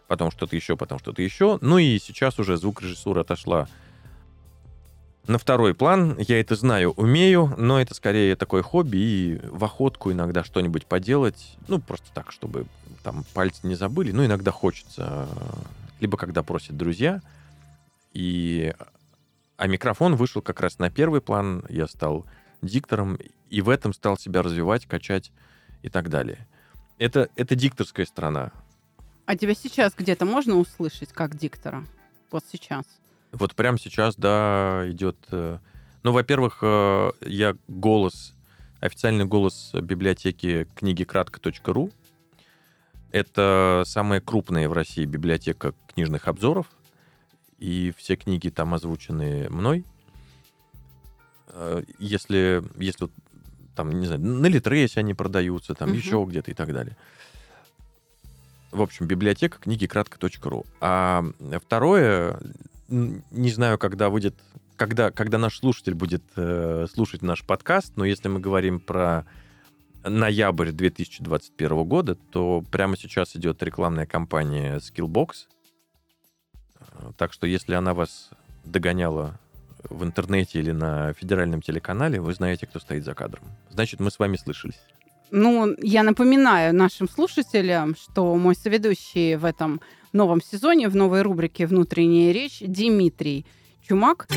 потом 0.09 0.31
что-то 0.31 0.57
еще, 0.57 0.79
потом 0.79 0.99
что-то 0.99 1.21
еще. 1.21 1.59
Ну 1.61 1.77
и 1.77 1.99
сейчас 1.99 2.39
уже 2.39 2.57
звукорежиссура 2.57 3.21
отошла 3.21 3.69
на 5.27 5.39
второй 5.39 5.75
план. 5.75 6.17
Я 6.19 6.41
это 6.41 6.55
знаю, 6.55 6.93
умею, 6.93 7.55
но 7.57 7.81
это 7.81 7.95
скорее 7.95 8.37
такое 8.37 8.63
хобби 8.63 8.97
и 8.97 9.41
в 9.45 9.65
охотку 9.65 10.13
иногда 10.13 10.45
что-нибудь 10.45 10.87
поделать. 10.87 11.57
Ну, 11.69 11.79
просто 11.79 12.07
так, 12.15 12.33
чтобы 12.33 12.67
там 13.03 13.25
пальцы 13.35 13.67
не 13.67 13.75
забыли. 13.75 14.13
Ну, 14.13 14.25
иногда 14.25 14.51
хочется. 14.51 15.29
Либо 16.01 16.17
когда 16.17 16.43
просят 16.43 16.77
друзья. 16.77 17.21
И... 18.13 18.75
А 19.57 19.67
микрофон 19.67 20.17
вышел 20.17 20.41
как 20.41 20.61
раз 20.61 20.79
на 20.79 20.91
первый 20.91 21.21
план. 21.21 21.65
Я 21.69 21.87
стал 21.87 22.25
диктором 22.63 23.19
и 23.51 23.61
в 23.61 23.69
этом 23.69 23.93
стал 23.93 24.17
себя 24.17 24.43
развивать, 24.43 24.87
качать 24.87 25.33
и 25.83 25.89
так 25.89 26.09
далее. 26.09 26.47
Это, 26.99 27.29
это 27.37 27.55
дикторская 27.55 28.07
сторона. 28.07 28.53
А 29.27 29.37
тебя 29.37 29.55
сейчас 29.55 29.95
где-то 29.97 30.25
можно 30.25 30.57
услышать 30.57 31.13
как 31.13 31.37
диктора? 31.37 31.85
Вот 32.31 32.45
сейчас. 32.51 32.85
Вот 33.33 33.55
прямо 33.55 33.79
сейчас, 33.79 34.17
да, 34.17 34.85
идет... 34.89 35.17
э, 35.31 35.59
Ну, 36.03 36.13
во-первых, 36.13 36.59
э, 36.63 37.11
я 37.23 37.57
голос, 37.69 38.35
официальный 38.81 39.25
голос 39.25 39.71
библиотеки 39.75 40.67
книги 40.75 41.05
кратко.ру. 41.05 41.91
Это 43.13 43.83
самая 43.87 44.21
крупная 44.21 44.69
в 44.69 44.73
России 44.73 45.05
библиотека 45.05 45.75
книжных 45.93 46.27
обзоров. 46.29 46.67
И 47.59 47.93
все 47.97 48.17
книги 48.17 48.49
там 48.49 48.73
озвучены 48.75 49.49
мной. 49.51 49.85
Э, 51.49 51.83
Если, 51.99 52.63
если 52.77 53.09
там, 53.77 53.91
не 54.01 54.07
знаю, 54.07 54.21
на 54.23 54.47
Литресе 54.47 55.01
они 55.01 55.15
продаются, 55.15 55.75
там 55.75 55.91
Мгм. 55.91 55.99
еще 55.99 56.25
где-то 56.29 56.51
и 56.51 56.55
так 56.55 56.73
далее. 56.73 56.97
В 58.73 58.83
общем, 58.83 59.07
библиотека 59.07 59.59
книги 59.59 59.87
кратко.ру. 59.87 60.65
А 60.81 61.25
второе, 61.65 62.39
не 62.91 63.51
знаю, 63.51 63.79
когда 63.79 64.11
выйдет, 64.11 64.35
когда, 64.77 65.11
когда 65.11 65.39
наш 65.39 65.59
слушатель 65.59 65.95
будет 65.95 66.23
э, 66.37 66.87
слушать 66.93 67.23
наш 67.23 67.45
подкаст, 67.45 67.93
но 67.97 68.05
если 68.05 68.29
мы 68.29 68.41
говорим 68.41 68.81
про 68.81 69.25
ноябрь 70.05 70.71
2021 70.73 71.85
года, 71.85 72.15
то 72.15 72.65
прямо 72.71 72.97
сейчас 72.97 73.37
идет 73.37 73.63
рекламная 73.63 74.07
кампания 74.07 74.79
Skillbox. 74.79 75.29
Э, 76.79 77.13
Так 77.17 77.33
что 77.33 77.47
если 77.47 77.75
она 77.75 77.95
вас 77.95 78.31
догоняла 78.65 79.39
в 79.89 80.05
интернете 80.05 80.59
или 80.59 80.73
на 80.73 81.13
федеральном 81.15 81.63
телеканале, 81.63 82.21
вы 82.21 82.35
знаете, 82.35 82.67
кто 82.67 82.81
стоит 82.81 83.05
за 83.05 83.15
кадром. 83.15 83.45
Значит, 83.71 84.01
мы 84.01 84.11
с 84.11 84.19
вами 84.19 84.37
слышались. 84.37 84.81
Ну, 85.31 85.75
я 85.81 86.03
напоминаю 86.03 86.75
нашим 86.75 87.09
слушателям, 87.09 87.95
что 87.95 88.35
мой 88.37 88.57
соведущий 88.57 89.37
в 89.37 89.45
этом 89.45 89.81
новом 90.13 90.41
сезоне, 90.41 90.89
в 90.89 90.97
новой 90.97 91.23
рубрике 91.23 91.67
«Внутренняя 91.67 92.33
речь» 92.33 92.61
Дмитрий 92.61 93.47
Чумак. 93.87 94.29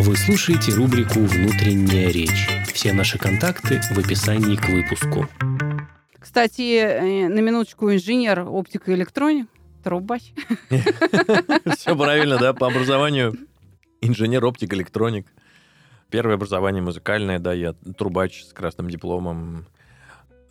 Вы 0.00 0.16
слушаете 0.16 0.72
рубрику 0.72 1.20
«Внутренняя 1.20 2.10
речь». 2.10 2.48
Все 2.72 2.92
наши 2.92 3.18
контакты 3.18 3.80
в 3.92 3.98
описании 3.98 4.56
к 4.56 4.68
выпуску. 4.68 5.26
Кстати, 6.18 6.78
э, 6.78 7.28
на 7.28 7.40
минуточку 7.40 7.92
инженер 7.92 8.40
оптика 8.40 8.90
и 8.90 8.94
электроник. 8.94 9.46
Трубач. 9.82 10.32
Все 11.76 11.96
правильно, 11.96 12.38
да, 12.38 12.52
по 12.52 12.66
образованию 12.66 13.36
инженер, 14.00 14.44
оптик, 14.44 14.74
электроник. 14.74 15.26
Первое 16.10 16.34
образование 16.34 16.82
музыкальное, 16.82 17.38
да, 17.38 17.52
я 17.52 17.72
трубач 17.96 18.44
с 18.44 18.52
красным 18.52 18.90
дипломом. 18.90 19.66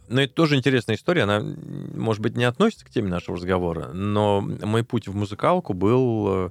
Но 0.07 0.21
это 0.21 0.33
тоже 0.33 0.55
интересная 0.55 0.95
история, 0.95 1.23
она, 1.23 1.41
может 1.41 2.21
быть, 2.21 2.37
не 2.37 2.43
относится 2.43 2.85
к 2.85 2.89
теме 2.89 3.09
нашего 3.09 3.37
разговора, 3.37 3.87
но 3.91 4.41
мой 4.41 4.83
путь 4.83 5.07
в 5.07 5.15
музыкалку 5.15 5.73
был 5.73 6.27
э, 6.27 6.49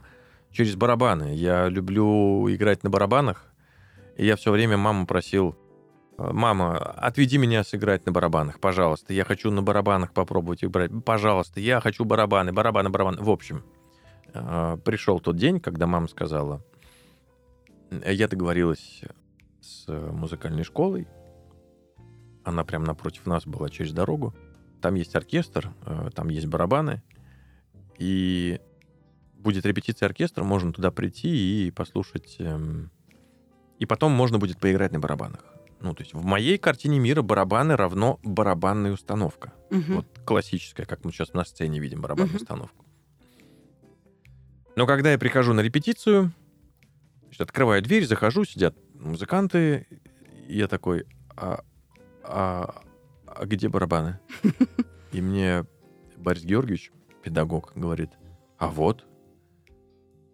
через 0.50 0.74
барабаны. 0.74 1.34
Я 1.34 1.68
люблю 1.68 2.52
играть 2.52 2.82
на 2.82 2.90
барабанах, 2.90 3.46
и 4.16 4.26
я 4.26 4.34
все 4.36 4.50
время 4.50 4.76
маму 4.76 5.06
просил, 5.06 5.56
э, 6.18 6.30
мама, 6.32 6.76
отведи 6.76 7.38
меня 7.38 7.62
сыграть 7.62 8.06
на 8.06 8.12
барабанах, 8.12 8.58
пожалуйста, 8.58 9.12
я 9.12 9.24
хочу 9.24 9.52
на 9.52 9.62
барабанах 9.62 10.12
попробовать 10.12 10.64
играть, 10.64 10.90
пожалуйста, 11.04 11.60
я 11.60 11.80
хочу 11.80 12.04
барабаны, 12.04 12.52
барабаны, 12.52 12.90
барабаны. 12.90 13.22
В 13.22 13.30
общем, 13.30 13.62
э, 14.32 14.78
пришел 14.84 15.20
тот 15.20 15.36
день, 15.36 15.60
когда 15.60 15.86
мама 15.86 16.08
сказала, 16.08 16.60
я 18.04 18.26
договорилась 18.26 19.02
с 19.60 19.86
музыкальной 19.88 20.64
школой. 20.64 21.06
Она 22.44 22.64
прямо 22.64 22.86
напротив 22.86 23.26
нас 23.26 23.46
была 23.46 23.68
через 23.70 23.92
дорогу. 23.92 24.34
Там 24.80 24.94
есть 24.94 25.16
оркестр, 25.16 25.70
э, 25.86 26.10
там 26.14 26.28
есть 26.28 26.46
барабаны. 26.46 27.02
И 27.98 28.60
будет 29.34 29.64
репетиция 29.66 30.06
оркестра, 30.06 30.44
можно 30.44 30.72
туда 30.72 30.90
прийти 30.90 31.66
и 31.66 31.70
послушать. 31.70 32.36
эм, 32.38 32.90
И 33.80 33.86
потом 33.86 34.12
можно 34.12 34.38
будет 34.38 34.58
поиграть 34.58 34.92
на 34.92 35.00
барабанах. 35.00 35.44
Ну, 35.80 35.94
то 35.94 36.02
есть 36.02 36.14
в 36.14 36.24
моей 36.24 36.56
картине 36.58 36.98
мира 36.98 37.22
барабаны 37.22 37.76
равно 37.76 38.18
барабанная 38.22 38.92
установка. 38.92 39.52
Мгм. 39.70 39.96
Вот 39.96 40.06
классическая, 40.24 40.86
как 40.86 41.04
мы 41.04 41.12
сейчас 41.12 41.34
на 41.34 41.44
сцене 41.44 41.80
видим 41.80 42.00
барабанную 42.00 42.34
Мгм. 42.34 42.42
установку. 42.42 42.84
Но 44.76 44.86
когда 44.86 45.12
я 45.12 45.18
прихожу 45.18 45.52
на 45.52 45.60
репетицию, 45.60 46.32
значит, 47.24 47.40
открываю 47.42 47.82
дверь, 47.82 48.06
захожу, 48.06 48.44
сидят 48.44 48.74
музыканты, 48.94 49.86
и 50.48 50.56
я 50.58 50.68
такой, 50.68 51.04
а, 51.36 51.62
а- 52.24 52.82
а 53.26 53.46
где 53.46 53.68
барабаны? 53.68 54.18
И 55.12 55.20
мне 55.20 55.64
Борис 56.16 56.44
Георгиевич, 56.44 56.90
педагог, 57.22 57.72
говорит, 57.74 58.10
а 58.58 58.68
вот. 58.68 59.04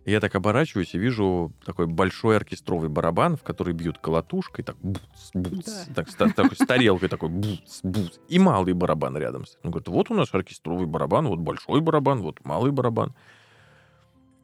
И 0.06 0.12
я 0.12 0.20
так 0.20 0.34
оборачиваюсь 0.34 0.94
и 0.94 0.98
вижу 0.98 1.52
такой 1.64 1.86
большой 1.86 2.36
оркестровый 2.36 2.88
барабан, 2.88 3.36
в 3.36 3.42
который 3.42 3.74
бьют 3.74 3.98
колотушкой, 3.98 4.64
так, 4.64 4.76
буц, 4.78 5.00
буц, 5.34 5.66
Да. 5.88 5.94
так, 5.94 6.08
с, 6.10 6.14
та- 6.14 6.30
такой, 6.30 6.56
с 6.56 6.66
тарелкой 6.66 7.08
такой, 7.10 7.28
буц, 7.28 7.80
буц, 7.82 8.18
и 8.28 8.38
малый 8.38 8.72
барабан 8.72 9.16
рядом. 9.18 9.44
Он 9.62 9.70
говорит, 9.70 9.88
вот 9.88 10.10
у 10.10 10.14
нас 10.14 10.32
оркестровый 10.32 10.86
барабан, 10.86 11.28
вот 11.28 11.38
большой 11.40 11.80
барабан, 11.82 12.22
вот 12.22 12.42
малый 12.44 12.72
барабан. 12.72 13.14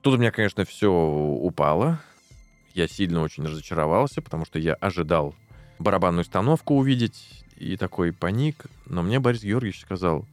Тут 0.02 0.14
у 0.14 0.18
меня, 0.18 0.30
конечно, 0.30 0.64
все 0.66 0.92
упало. 0.92 2.00
Я 2.74 2.86
сильно 2.86 3.22
очень 3.22 3.44
разочаровался, 3.44 4.20
потому 4.20 4.44
что 4.44 4.58
я 4.58 4.74
ожидал 4.74 5.34
барабанную 5.78 6.22
установку 6.22 6.74
увидеть 6.74 7.44
и 7.56 7.76
такой 7.76 8.12
паник. 8.12 8.66
Но 8.86 9.02
мне 9.02 9.18
Борис 9.18 9.42
Георгиевич 9.42 9.80
сказал, 9.80 10.24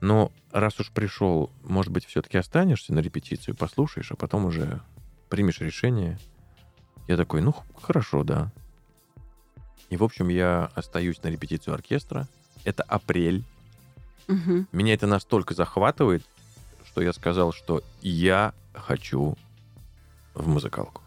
ну, 0.00 0.32
раз 0.50 0.78
уж 0.80 0.90
пришел, 0.90 1.50
может 1.62 1.92
быть, 1.92 2.04
все-таки 2.04 2.38
останешься 2.38 2.92
на 2.92 3.00
репетицию, 3.00 3.56
послушаешь, 3.56 4.10
а 4.10 4.16
потом 4.16 4.46
уже 4.46 4.80
примешь 5.28 5.60
решение. 5.60 6.18
Я 7.08 7.16
такой, 7.16 7.40
ну, 7.40 7.54
хорошо, 7.80 8.24
да. 8.24 8.52
И, 9.90 9.96
в 9.96 10.04
общем, 10.04 10.28
я 10.28 10.70
остаюсь 10.74 11.22
на 11.22 11.28
репетицию 11.28 11.74
оркестра. 11.74 12.26
Это 12.64 12.82
апрель. 12.82 13.44
Мгм. 14.26 14.66
Меня 14.72 14.94
это 14.94 15.06
настолько 15.06 15.54
захватывает, 15.54 16.24
что 16.86 17.02
я 17.02 17.12
сказал, 17.12 17.52
что 17.52 17.82
я 18.00 18.54
хочу 18.72 19.36
в 20.34 20.48
музыкалку. 20.48 21.01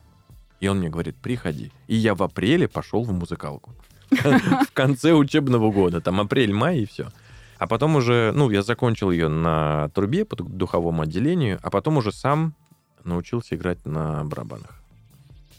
И 0.65 0.67
он 0.67 0.79
мне 0.79 0.89
говорит, 0.89 1.15
приходи. 1.15 1.71
И 1.85 1.95
я 1.95 2.15
в 2.15 2.23
апреле 2.23 2.67
пошел 2.67 3.03
в 3.03 3.13
музыкалку. 3.13 3.75
В 4.09 4.71
конце 4.73 5.13
учебного 5.13 5.71
года. 5.71 6.01
Там 6.01 6.19
апрель-май 6.19 6.79
и 6.79 6.85
все. 6.87 7.11
А 7.59 7.67
потом 7.67 7.95
уже, 7.97 8.31
ну, 8.33 8.49
я 8.49 8.63
закончил 8.63 9.11
ее 9.11 9.27
на 9.27 9.89
трубе 9.89 10.25
по 10.25 10.35
духовому 10.35 11.03
отделению, 11.03 11.59
а 11.61 11.69
потом 11.69 11.97
уже 11.97 12.11
сам 12.11 12.55
научился 13.03 13.53
играть 13.53 13.85
на 13.85 14.23
барабанах. 14.23 14.81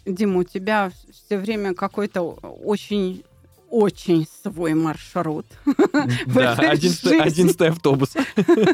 Дима, 0.04 0.40
у 0.40 0.42
тебя 0.42 0.90
все 1.12 1.38
время 1.38 1.74
какой-то 1.74 2.22
очень 2.22 3.22
очень 3.70 4.26
свой 4.42 4.74
маршрут. 4.74 5.46
Да, 6.26 6.54
этой 6.54 6.70
11 6.70 7.00
жизни. 7.00 7.20
11 7.20 7.60
автобус. 7.62 8.14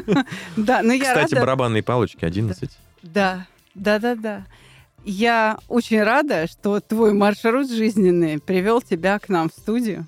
Да, 0.57 0.81
но 0.81 0.93
я 0.93 1.13
Кстати, 1.13 1.35
барабанные 1.35 1.83
палочки 1.83 2.25
11. 2.25 2.71
Да, 3.03 3.45
да, 3.75 3.99
да, 3.99 4.15
да. 4.15 4.45
Я 5.05 5.57
очень 5.67 6.01
рада, 6.01 6.47
что 6.47 6.79
твой 6.79 7.13
маршрут 7.13 7.69
жизненный 7.69 8.39
привел 8.39 8.81
тебя 8.81 9.19
к 9.19 9.27
нам 9.27 9.49
в 9.49 9.53
студию 9.53 10.07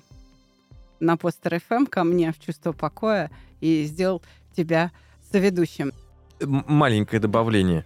на 1.00 1.18
Постер 1.18 1.60
ФМ, 1.60 1.84
ко 1.84 2.02
мне 2.04 2.32
в 2.32 2.40
чувство 2.40 2.72
покоя 2.72 3.30
и 3.60 3.84
сделал 3.84 4.22
тебя 4.56 4.90
соведущим. 5.30 5.92
Маленькое 6.40 7.20
добавление. 7.20 7.84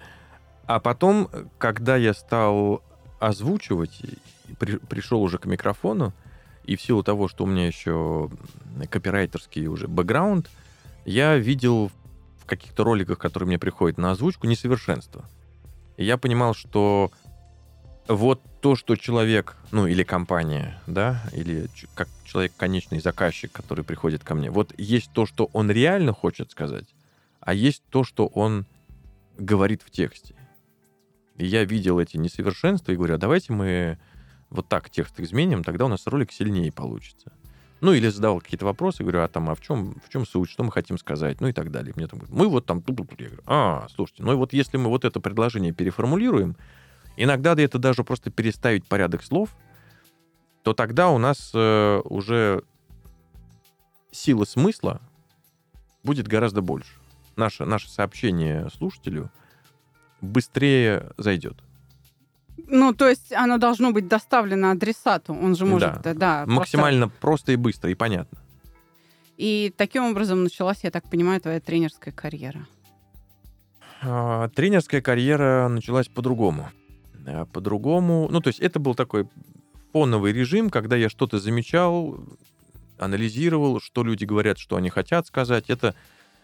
А 0.66 0.78
потом, 0.78 1.28
когда 1.58 1.96
я 1.96 2.14
стал 2.14 2.82
озвучивать, 3.18 4.02
при- 4.58 4.76
пришел 4.76 5.20
уже 5.20 5.38
к 5.38 5.46
микрофону, 5.46 6.12
и 6.64 6.76
в 6.76 6.82
силу 6.82 7.02
того, 7.02 7.26
что 7.26 7.42
у 7.42 7.46
меня 7.48 7.66
еще 7.66 8.30
копирайтерский 8.88 9.66
уже 9.66 9.88
бэкграунд, 9.88 10.48
я 11.04 11.36
видел 11.36 11.90
в 12.38 12.46
каких-то 12.46 12.84
роликах, 12.84 13.18
которые 13.18 13.48
мне 13.48 13.58
приходят 13.58 13.98
на 13.98 14.12
озвучку, 14.12 14.46
несовершенство. 14.46 15.24
Я 15.96 16.16
понимал, 16.18 16.54
что 16.54 17.10
вот 18.08 18.42
то, 18.60 18.76
что 18.76 18.96
человек, 18.96 19.56
ну 19.70 19.86
или 19.86 20.02
компания, 20.02 20.80
да, 20.86 21.22
или 21.32 21.68
как 21.94 22.08
человек, 22.24 22.52
конечный 22.56 23.00
заказчик, 23.00 23.52
который 23.52 23.84
приходит 23.84 24.24
ко 24.24 24.34
мне, 24.34 24.50
вот 24.50 24.74
есть 24.78 25.12
то, 25.12 25.26
что 25.26 25.48
он 25.52 25.70
реально 25.70 26.12
хочет 26.12 26.50
сказать, 26.50 26.86
а 27.40 27.54
есть 27.54 27.82
то, 27.90 28.04
что 28.04 28.26
он 28.26 28.66
говорит 29.38 29.82
в 29.82 29.90
тексте. 29.90 30.34
И 31.36 31.46
я 31.46 31.64
видел 31.64 31.98
эти 31.98 32.16
несовершенства 32.16 32.92
и 32.92 32.96
говорю, 32.96 33.14
а 33.14 33.18
давайте 33.18 33.52
мы 33.52 33.98
вот 34.50 34.68
так 34.68 34.90
текст 34.90 35.18
изменим, 35.20 35.64
тогда 35.64 35.86
у 35.86 35.88
нас 35.88 36.06
ролик 36.06 36.32
сильнее 36.32 36.72
получится. 36.72 37.32
Ну, 37.80 37.92
или 37.92 38.08
задавал 38.08 38.40
какие-то 38.40 38.66
вопросы, 38.66 39.02
говорю, 39.02 39.22
а 39.22 39.28
там, 39.28 39.48
а 39.48 39.54
в 39.54 39.60
чем, 39.60 39.94
в 40.04 40.10
чем 40.10 40.26
суть, 40.26 40.50
что 40.50 40.64
мы 40.64 40.70
хотим 40.70 40.98
сказать, 40.98 41.40
ну 41.40 41.48
и 41.48 41.52
так 41.52 41.70
далее. 41.70 41.94
Мне 41.96 42.06
там 42.06 42.18
говорят, 42.18 42.36
мы 42.36 42.48
вот 42.48 42.66
там, 42.66 42.82
тут-тут-тут». 42.82 43.20
я 43.20 43.26
говорю, 43.26 43.42
а, 43.46 43.86
слушайте, 43.94 44.22
ну 44.22 44.32
и 44.32 44.36
вот 44.36 44.52
если 44.52 44.76
мы 44.76 44.88
вот 44.88 45.04
это 45.04 45.18
предложение 45.20 45.72
переформулируем, 45.72 46.56
иногда 47.16 47.54
это 47.54 47.78
даже 47.78 48.04
просто 48.04 48.30
переставить 48.30 48.86
порядок 48.86 49.22
слов, 49.22 49.56
то 50.62 50.74
тогда 50.74 51.08
у 51.08 51.18
нас 51.18 51.52
э, 51.54 52.00
уже 52.04 52.62
сила 54.10 54.44
смысла 54.44 55.00
будет 56.02 56.28
гораздо 56.28 56.60
больше. 56.60 56.92
Наше, 57.36 57.64
наше 57.64 57.88
сообщение 57.88 58.68
слушателю 58.70 59.30
быстрее 60.20 61.12
зайдет. 61.16 61.56
Ну, 62.68 62.92
то 62.92 63.08
есть 63.08 63.32
оно 63.32 63.58
должно 63.58 63.92
быть 63.92 64.08
доставлено 64.08 64.70
адресату. 64.70 65.32
Он 65.34 65.54
же 65.56 65.66
может, 65.66 65.94
Да. 65.94 66.00
да, 66.02 66.14
да 66.14 66.36
просто- 66.44 66.54
Максимально 66.60 67.08
просто 67.08 67.52
и 67.52 67.56
быстро, 67.56 67.90
и 67.90 67.94
понятно. 67.94 68.38
И 69.36 69.72
таким 69.76 70.04
образом 70.04 70.44
началась, 70.44 70.78
я 70.82 70.90
так 70.90 71.08
понимаю, 71.08 71.40
твоя 71.40 71.60
тренерская 71.60 72.12
карьера. 72.12 72.66
А, 74.02 74.48
Тренерская 74.48 75.00
карьера 75.02 75.68
началась 75.68 76.08
по-другому. 76.08 76.70
А, 77.26 77.44
По-другому, 77.46 78.28
ну, 78.30 78.40
то 78.40 78.48
есть 78.48 78.60
это 78.60 78.78
был 78.80 78.94
такой 78.94 79.28
фоновый 79.92 80.32
режим, 80.32 80.70
когда 80.70 80.96
я 80.96 81.08
что-то 81.08 81.38
замечал, 81.38 82.18
анализировал, 82.98 83.80
что 83.80 84.04
люди 84.04 84.24
говорят, 84.24 84.58
что 84.58 84.76
они 84.76 84.88
хотят 84.90 85.26
сказать. 85.26 85.68
Это, 85.68 85.94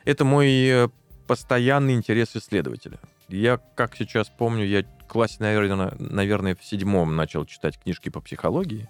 это 0.04 0.24
мой 0.24 0.48
э, 0.68 0.88
постоянный 1.26 1.94
интерес 1.94 2.34
исследователя. 2.34 2.98
Я, 3.28 3.58
как 3.74 3.96
сейчас 3.96 4.28
помню, 4.28 4.64
я 4.64 4.84
классе, 5.06 5.36
наверное, 5.40 5.94
наверное, 5.98 6.54
в 6.54 6.64
седьмом 6.64 7.16
начал 7.16 7.44
читать 7.44 7.78
книжки 7.78 8.08
по 8.08 8.20
психологии. 8.20 8.88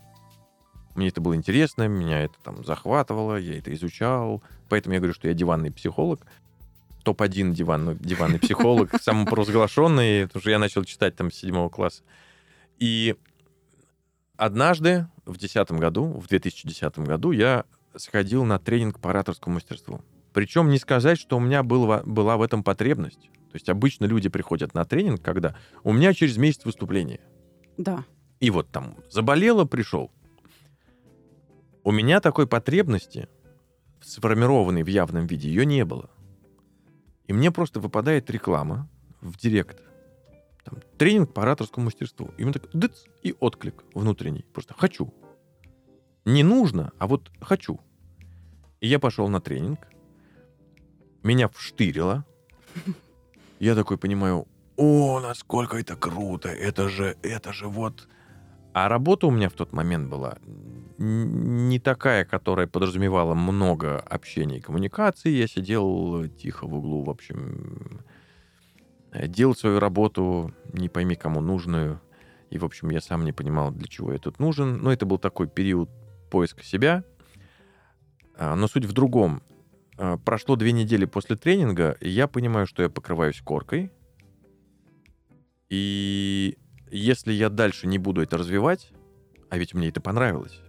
Мне 0.94 1.08
это 1.08 1.20
было 1.20 1.36
интересно, 1.36 1.88
меня 1.88 2.22
это 2.22 2.34
там 2.42 2.64
захватывало, 2.64 3.36
я 3.36 3.58
это 3.58 3.72
изучал. 3.74 4.42
Поэтому 4.68 4.94
я 4.94 5.00
говорю, 5.00 5.14
что 5.14 5.28
я 5.28 5.34
диванный 5.34 5.70
психолог. 5.70 6.20
Топ-1 7.04 7.52
диванный, 7.52 7.96
диванный 7.96 8.38
психолог, 8.38 8.90
самопровозглашенный, 9.02 10.26
потому 10.26 10.40
что 10.40 10.50
я 10.50 10.58
начал 10.58 10.84
читать 10.84 11.14
там 11.14 11.30
с 11.30 11.34
седьмого 11.36 11.68
класса. 11.68 12.02
И 12.78 13.14
однажды, 14.36 15.06
в 15.24 15.36
2010 15.36 15.72
году, 15.72 16.06
в 16.06 16.26
2010 16.28 16.98
году, 17.00 17.30
я 17.32 17.64
сходил 17.94 18.44
на 18.44 18.58
тренинг 18.58 18.98
по 18.98 19.10
ораторскому 19.10 19.56
мастерству. 19.56 20.00
Причем 20.32 20.68
не 20.70 20.78
сказать, 20.78 21.18
что 21.18 21.36
у 21.36 21.40
меня 21.40 21.62
был, 21.62 22.02
была 22.04 22.36
в 22.36 22.42
этом 22.42 22.62
потребность. 22.62 23.30
То 23.56 23.58
есть 23.58 23.70
обычно 23.70 24.04
люди 24.04 24.28
приходят 24.28 24.74
на 24.74 24.84
тренинг, 24.84 25.22
когда 25.22 25.56
у 25.82 25.90
меня 25.94 26.12
через 26.12 26.36
месяц 26.36 26.66
выступление. 26.66 27.20
Да. 27.78 28.04
И 28.38 28.50
вот 28.50 28.68
там 28.68 28.98
заболело, 29.10 29.64
пришел. 29.64 30.10
У 31.82 31.90
меня 31.90 32.20
такой 32.20 32.46
потребности, 32.46 33.30
сформированной 34.02 34.82
в 34.82 34.88
явном 34.88 35.26
виде, 35.26 35.48
ее 35.48 35.64
не 35.64 35.86
было. 35.86 36.10
И 37.28 37.32
мне 37.32 37.50
просто 37.50 37.80
выпадает 37.80 38.28
реклама 38.28 38.90
в 39.22 39.38
директ. 39.38 39.82
Там, 40.62 40.82
тренинг 40.98 41.32
по 41.32 41.40
ораторскому 41.40 41.86
мастерству. 41.86 42.34
И 42.36 42.44
мне 42.44 42.52
так 42.52 42.68
дыц, 42.74 43.06
и 43.22 43.34
отклик 43.40 43.84
внутренний. 43.94 44.44
Просто 44.52 44.74
хочу. 44.74 45.14
Не 46.26 46.42
нужно, 46.42 46.92
а 46.98 47.06
вот 47.06 47.30
хочу. 47.40 47.80
И 48.80 48.86
я 48.86 48.98
пошел 48.98 49.28
на 49.28 49.40
тренинг. 49.40 49.80
Меня 51.22 51.48
вштырило. 51.48 52.26
Я 53.58 53.74
такой 53.74 53.98
понимаю, 53.98 54.46
о, 54.76 55.20
насколько 55.20 55.78
это 55.78 55.96
круто, 55.96 56.48
это 56.48 56.88
же, 56.88 57.16
это 57.22 57.52
же 57.52 57.68
вот... 57.68 58.08
А 58.72 58.88
работа 58.88 59.26
у 59.26 59.30
меня 59.30 59.48
в 59.48 59.54
тот 59.54 59.72
момент 59.72 60.10
была 60.10 60.36
не 60.98 61.78
такая, 61.78 62.24
которая 62.24 62.66
подразумевала 62.66 63.34
много 63.34 64.00
общения 64.00 64.58
и 64.58 64.60
коммуникации. 64.60 65.30
Я 65.30 65.46
сидел 65.46 66.26
тихо 66.28 66.66
в 66.66 66.74
углу, 66.74 67.04
в 67.04 67.10
общем, 67.10 68.00
делал 69.12 69.54
свою 69.54 69.78
работу, 69.78 70.54
не 70.72 70.88
пойми 70.88 71.14
кому 71.14 71.40
нужную. 71.40 72.00
И, 72.50 72.58
в 72.58 72.64
общем, 72.64 72.90
я 72.90 73.00
сам 73.00 73.24
не 73.24 73.32
понимал, 73.32 73.72
для 73.72 73.88
чего 73.88 74.12
я 74.12 74.18
тут 74.18 74.38
нужен. 74.38 74.78
Но 74.78 74.92
это 74.92 75.04
был 75.04 75.18
такой 75.18 75.48
период 75.48 75.90
поиска 76.30 76.62
себя. 76.62 77.04
А, 78.38 78.54
Но 78.54 78.68
суть 78.68 78.84
в 78.84 78.92
другом. 78.92 79.42
А, 79.98 80.18
Прошло 80.18 80.56
две 80.56 80.72
недели 80.72 81.04
после 81.04 81.36
тренинга, 81.36 81.96
и 82.00 82.08
я 82.08 82.28
понимаю, 82.28 82.66
что 82.66 82.82
я 82.82 82.88
покрываюсь 82.88 83.40
коркой. 83.40 83.92
И 85.68 86.58
если 86.90 87.32
я 87.32 87.48
дальше 87.50 87.86
не 87.86 87.98
буду 87.98 88.22
это 88.22 88.36
развивать, 88.36 88.92
а 89.50 89.58
ведь 89.58 89.74
мне 89.74 89.88
это 89.88 90.00
понравилось, 90.00 90.60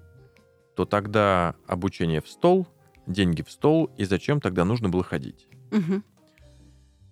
то 0.76 0.86
тогда 0.86 1.56
обучение 1.68 2.22
в 2.22 2.30
стол, 2.30 2.68
деньги 3.06 3.42
в 3.42 3.52
стол, 3.52 3.92
и 3.98 4.06
зачем 4.06 4.42
тогда 4.42 4.66
нужно 4.66 4.90
было 4.90 5.04
ходить? 5.04 5.48
Мгм. 5.72 6.04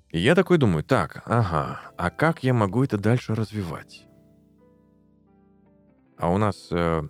И 0.09 0.19
я 0.19 0.35
такой 0.35 0.57
думаю, 0.57 0.83
так, 0.83 1.23
ага, 1.25 1.81
а 1.97 2.09
как 2.09 2.43
я 2.43 2.53
могу 2.53 2.83
это 2.83 2.97
дальше 2.97 3.35
развивать? 3.35 4.05
А 6.17 6.31
у 6.31 6.37
нас 6.37 6.69
э, 6.71 7.01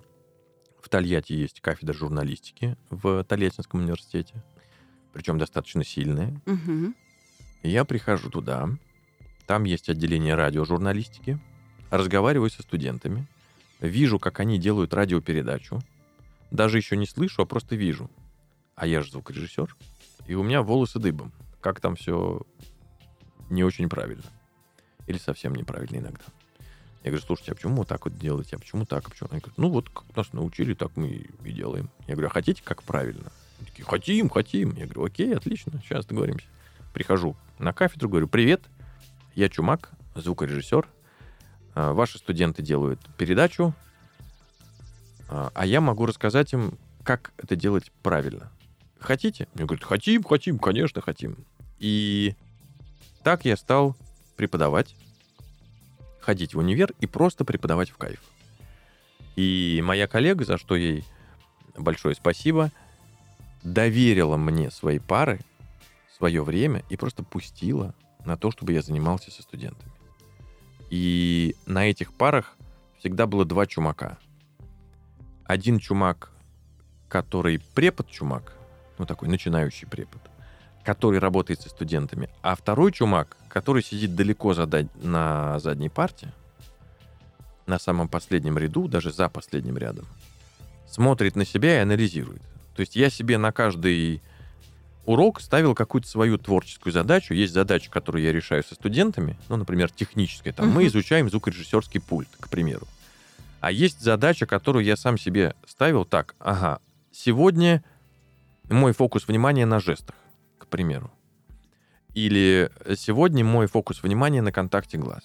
в 0.81 0.89
Тольятти 0.89 1.33
есть 1.33 1.61
кафедра 1.61 1.93
журналистики 1.93 2.75
в 2.89 3.23
Тольяттинском 3.23 3.81
университете, 3.81 4.43
причем 5.15 5.37
достаточно 5.37 5.85
сильная. 5.85 6.39
Мгм. 6.45 6.93
И 7.63 7.69
Я 7.69 7.85
прихожу 7.85 8.29
туда, 8.29 8.69
там 9.47 9.63
есть 9.63 9.87
отделение 9.87 10.35
радиожурналистики, 10.35 11.39
разговариваю 11.89 12.49
со 12.49 12.61
студентами, 12.61 13.25
вижу, 13.79 14.19
как 14.19 14.41
они 14.41 14.59
делают 14.59 14.93
радиопередачу, 14.93 15.81
даже 16.51 16.77
еще 16.77 16.97
не 16.97 17.07
слышу, 17.07 17.41
а 17.41 17.45
просто 17.45 17.77
вижу. 17.77 18.11
А 18.75 18.85
я 18.85 19.01
же 19.01 19.11
звукорежиссер, 19.11 19.73
и 20.27 20.35
у 20.35 20.43
меня 20.43 20.61
волосы 20.61 20.99
дыбом. 20.99 21.31
Как 21.61 21.79
там 21.79 21.95
все 21.95 22.41
не 23.49 23.63
очень 23.63 23.87
правильно. 23.87 24.25
Или 25.07 25.17
совсем 25.17 25.55
неправильно 25.55 25.95
иногда. 25.95 26.25
Я 27.05 27.11
говорю, 27.11 27.25
слушайте, 27.25 27.53
а 27.53 27.55
почему 27.55 27.77
вот 27.77 27.87
так 27.87 28.03
вот 28.03 28.17
делаете? 28.17 28.57
А 28.57 28.59
почему 28.59 28.85
так? 28.85 29.07
А 29.07 29.09
почему? 29.09 29.29
Они 29.31 29.39
говорят, 29.39 29.57
ну 29.57 29.69
вот 29.69 29.89
как 29.89 30.13
нас 30.13 30.33
научили, 30.33 30.73
так 30.73 30.97
мы 30.97 31.07
и 31.07 31.51
делаем. 31.53 31.89
Я 32.05 32.15
говорю, 32.15 32.27
а 32.27 32.31
хотите 32.31 32.61
как 32.61 32.83
правильно? 32.83 33.31
Такие, 33.75 33.89
хотим, 33.89 34.29
хотим. 34.29 34.73
Я 34.77 34.85
говорю, 34.85 35.03
окей, 35.03 35.35
отлично, 35.35 35.81
сейчас 35.83 36.05
договоримся. 36.05 36.45
Прихожу 36.93 37.35
на 37.59 37.73
кафедру, 37.73 38.07
говорю, 38.07 38.29
привет, 38.29 38.61
я 39.33 39.49
Чумак, 39.49 39.91
звукорежиссер. 40.15 40.87
А, 41.73 41.91
Ваши 41.91 42.17
студенты 42.17 42.63
делают 42.63 43.01
передачу, 43.17 43.73
а 45.27 45.51
а 45.53 45.65
я 45.65 45.81
могу 45.81 46.05
рассказать 46.05 46.53
им, 46.53 46.77
как 47.03 47.33
это 47.37 47.57
делать 47.57 47.91
правильно. 48.01 48.49
Хотите? 48.97 49.49
Мне 49.55 49.65
говорят, 49.65 49.83
хотим, 49.83 50.23
хотим, 50.23 50.57
конечно, 50.57 51.01
хотим. 51.01 51.35
И 51.77 52.33
так 53.23 53.43
я 53.43 53.57
стал 53.57 53.97
преподавать, 54.37 54.95
ходить 56.21 56.55
в 56.55 56.59
универ 56.59 56.93
и 57.01 57.07
просто 57.07 57.43
преподавать 57.43 57.89
в 57.89 57.97
кайф. 57.97 58.23
И 59.35 59.81
моя 59.83 60.07
коллега, 60.07 60.45
за 60.45 60.57
что 60.57 60.77
ей 60.77 61.03
большое 61.77 62.15
спасибо, 62.15 62.71
доверила 63.65 64.37
мне 64.37 64.71
свои 64.71 64.99
пары, 64.99 65.39
свое 66.15 66.43
время 66.43 66.83
и 66.89 66.95
просто 66.95 67.23
пустила 67.23 67.93
на 68.23 68.37
то, 68.37 68.51
чтобы 68.51 68.71
я 68.71 68.81
занимался 68.81 69.31
со 69.31 69.41
студентами. 69.41 69.91
И 70.89 71.55
на 71.65 71.89
этих 71.89 72.13
парах 72.13 72.55
всегда 72.99 73.25
было 73.27 73.43
два 73.43 73.65
чумака. 73.65 74.17
Один 75.43 75.79
чумак, 75.79 76.31
который 77.09 77.59
препод-чумак, 77.73 78.53
ну 78.97 79.05
такой 79.05 79.27
начинающий 79.27 79.87
препод, 79.87 80.21
который 80.83 81.19
работает 81.19 81.61
со 81.61 81.69
студентами, 81.69 82.29
а 82.41 82.55
второй 82.55 82.91
чумак, 82.91 83.35
который 83.49 83.83
сидит 83.83 84.15
далеко 84.15 84.53
задать 84.53 84.87
на 85.03 85.59
задней 85.59 85.89
парте 85.89 86.31
на 87.65 87.79
самом 87.79 88.07
последнем 88.07 88.59
ряду, 88.59 88.87
даже 88.87 89.11
за 89.11 89.27
последним 89.27 89.77
рядом, 89.77 90.05
смотрит 90.87 91.35
на 91.35 91.45
себя 91.45 91.77
и 91.77 91.81
анализирует. 91.81 92.43
То 92.75 92.81
есть 92.81 92.95
я 92.95 93.09
себе 93.09 93.37
на 93.37 93.51
каждый 93.51 94.21
урок 95.05 95.39
ставил 95.39 95.75
какую-то 95.75 96.07
свою 96.07 96.37
творческую 96.37 96.91
задачу. 96.91 97.33
Есть 97.33 97.53
задача, 97.53 97.89
которую 97.89 98.23
я 98.23 98.31
решаю 98.31 98.63
со 98.63 98.75
студентами, 98.75 99.37
ну, 99.49 99.55
например, 99.55 99.89
техническая. 99.91 100.53
Там 100.53 100.69
мы 100.69 100.87
изучаем 100.87 101.29
звукорежиссерский 101.29 102.01
пульт, 102.01 102.29
к 102.39 102.49
примеру. 102.49 102.87
А 103.61 103.71
есть 103.71 104.01
задача, 104.01 104.45
которую 104.45 104.83
я 104.83 104.95
сам 104.95 105.17
себе 105.17 105.55
ставил 105.65 106.05
так. 106.05 106.35
Ага, 106.39 106.79
сегодня 107.11 107.83
мой 108.69 108.93
фокус 108.93 109.27
внимания 109.27 109.65
на 109.65 109.79
жестах, 109.79 110.15
к 110.57 110.67
примеру. 110.67 111.11
Или 112.13 112.71
сегодня 112.97 113.43
мой 113.43 113.67
фокус 113.67 114.03
внимания 114.03 114.41
на 114.41 114.51
контакте 114.51 114.97
глаз. 114.97 115.23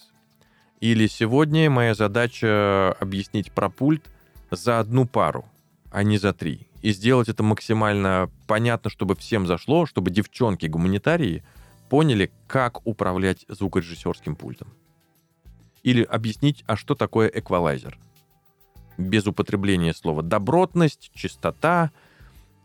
Или 0.79 1.07
сегодня 1.07 1.69
моя 1.69 1.93
задача 1.93 2.93
объяснить 2.99 3.51
про 3.51 3.69
пульт 3.69 4.03
за 4.49 4.79
одну 4.79 5.05
пару, 5.05 5.45
а 5.91 6.03
не 6.03 6.17
за 6.17 6.33
три. 6.33 6.67
И 6.81 6.91
сделать 6.93 7.29
это 7.29 7.43
максимально 7.43 8.31
понятно, 8.47 8.89
чтобы 8.89 9.15
всем 9.15 9.45
зашло, 9.45 9.85
чтобы 9.85 10.09
девчонки-гуманитарии 10.09 11.43
поняли, 11.89 12.31
как 12.47 12.85
управлять 12.87 13.45
звукорежиссерским 13.49 14.35
пультом. 14.35 14.69
Или 15.83 16.03
объяснить, 16.03 16.63
а 16.65 16.75
что 16.77 16.95
такое 16.95 17.27
эквалайзер. 17.27 17.99
Без 18.97 19.27
употребления 19.27 19.93
слова 19.93 20.23
добротность, 20.23 21.11
чистота 21.13 21.91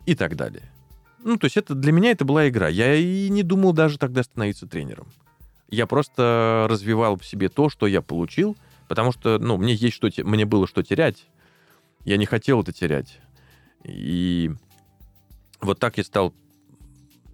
и 0.06 0.14
так 0.14 0.36
далее. 0.36 0.70
Ну, 1.18 1.36
то 1.36 1.46
есть 1.46 1.56
это 1.56 1.74
для 1.74 1.92
меня 1.92 2.12
это 2.12 2.24
была 2.24 2.48
игра. 2.48 2.68
Я 2.68 2.94
и 2.94 3.28
не 3.28 3.42
думал 3.42 3.72
даже 3.72 3.98
тогда 3.98 4.22
становиться 4.22 4.66
тренером. 4.66 5.08
Я 5.68 5.86
просто 5.86 6.66
развивал 6.70 7.16
в 7.16 7.24
себе 7.24 7.48
то, 7.48 7.68
что 7.68 7.88
я 7.88 8.00
получил, 8.00 8.56
потому 8.86 9.10
что, 9.10 9.38
ну, 9.40 9.56
мне 9.56 9.74
есть 9.74 9.96
что, 9.96 10.08
мне 10.22 10.44
было 10.44 10.68
что 10.68 10.84
терять. 10.84 11.26
Я 12.06 12.16
не 12.18 12.24
хотел 12.24 12.62
это 12.62 12.72
терять. 12.72 13.18
И 13.82 14.52
вот 15.60 15.80
так 15.80 15.98
я 15.98 16.04
стал 16.04 16.32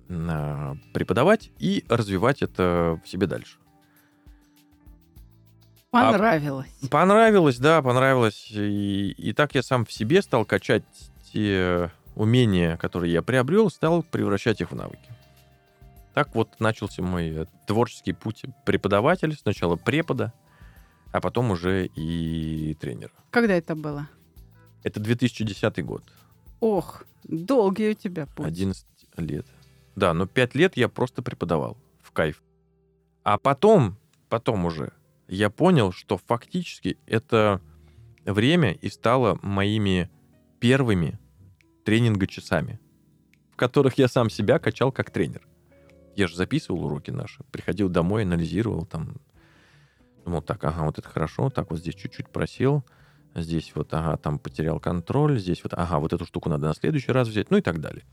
а, 0.08 0.76
преподавать 0.94 1.50
и 1.58 1.85
развивать 1.90 2.40
это 2.40 2.98
в 3.04 3.08
себе 3.08 3.26
дальше. 3.26 3.58
Понравилось. 5.90 6.72
Понравилось, 6.90 7.58
да, 7.58 7.82
понравилось. 7.82 8.50
И, 8.50 9.11
и 9.11 9.35
так 9.35 9.54
я 9.54 9.62
сам 9.62 9.85
в 9.85 9.92
себе 9.92 10.22
стал 10.22 10.46
качать 10.46 10.85
те 11.30 11.90
умения, 12.14 12.78
которые 12.78 13.12
я 13.12 13.20
приобрел, 13.20 13.70
стал 13.70 14.02
превращать 14.02 14.62
их 14.62 14.70
в 14.70 14.74
навыки. 14.74 15.04
Так 16.14 16.35
вот 16.35 16.61
начался 16.61 17.02
мой 17.02 17.46
творческий 17.66 18.14
путь 18.14 18.44
преподавателя. 18.64 19.35
Сначала 19.35 19.76
препода, 19.76 20.32
а 21.12 21.20
потом 21.20 21.50
уже 21.50 21.88
и 21.94 22.74
тренера. 22.80 23.12
Когда 23.30 23.52
это 23.52 23.74
было? 23.74 24.08
Это 24.83 25.01
2010 25.01 25.85
год. 25.85 26.03
Ох, 26.61 27.05
долгий 27.25 27.90
у 27.90 27.95
тебя 27.95 28.27
путь. 28.27 28.47
11 28.47 28.87
лет. 29.16 29.47
Да, 29.97 30.14
но 30.14 30.27
5 30.27 30.55
лет 30.55 30.77
я 30.77 30.88
просто 30.88 31.23
преподавал 31.23 31.77
в 32.03 32.12
кайф. 32.12 32.42
А 33.25 33.38
потом, 33.38 33.97
потом 34.29 34.64
уже 34.64 34.92
я 35.29 35.51
понял, 35.51 35.92
что 35.92 36.18
фактически 36.18 36.99
это 37.07 37.61
время 38.25 38.73
и 38.73 38.88
стало 38.88 39.38
моими 39.42 40.11
первыми 40.61 41.18
тренинга-часами, 41.85 42.81
в 43.51 43.57
которых 43.57 43.99
я 43.99 44.09
сам 44.09 44.31
себя 44.31 44.59
качал 44.59 44.92
как 44.92 45.11
тренер. 45.11 45.47
Я 46.14 46.27
же 46.27 46.37
записывал 46.37 46.85
уроки 46.85 47.11
наши, 47.11 47.42
приходил 47.51 47.88
домой, 47.88 48.23
анализировал 48.23 48.85
там, 48.85 49.16
думал, 50.25 50.42
так, 50.42 50.62
ага, 50.64 50.85
вот 50.85 50.99
это 50.99 51.09
хорошо, 51.09 51.51
так 51.51 51.71
вот 51.71 51.81
здесь 51.81 51.95
чуть-чуть 51.95 52.29
просел, 52.29 52.85
здесь 53.35 53.73
вот, 53.75 53.92
ага, 53.95 54.16
там 54.16 54.38
потерял 54.38 54.81
контроль, 54.81 55.38
здесь 55.38 55.62
вот, 55.62 55.75
ага, 55.75 55.99
вот 55.99 56.12
эту 56.12 56.25
штуку 56.27 56.49
надо 56.49 56.66
на 56.66 56.75
следующий 56.75 57.12
раз 57.12 57.29
взять, 57.29 57.51
ну 57.51 57.59
и 57.59 57.62
так 57.62 57.81
далее. 57.81 58.05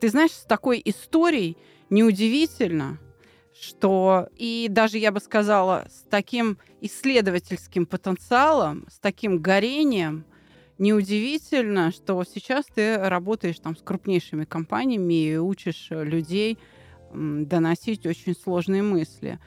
Ты 0.00 0.08
знаешь, 0.08 0.32
с 0.32 0.44
такой 0.44 0.80
историей 0.84 1.56
неудивительно, 1.90 2.98
что 3.60 4.28
и 4.36 4.68
даже, 4.70 4.98
я 4.98 5.10
бы 5.10 5.20
сказала, 5.20 5.88
с 5.90 6.04
таким 6.08 6.58
исследовательским 6.80 7.86
потенциалом, 7.86 8.86
с 8.88 8.98
таким 8.98 9.38
горением, 9.40 10.24
неудивительно, 10.78 11.90
что 11.90 12.22
сейчас 12.24 12.66
ты 12.66 12.96
работаешь 12.96 13.58
там 13.58 13.76
с 13.76 13.82
крупнейшими 13.82 14.44
компаниями 14.44 15.14
и 15.14 15.36
учишь 15.36 15.88
людей 15.90 16.58
доносить 17.12 18.06
очень 18.06 18.34
сложные 18.36 18.82
мысли. 18.82 19.40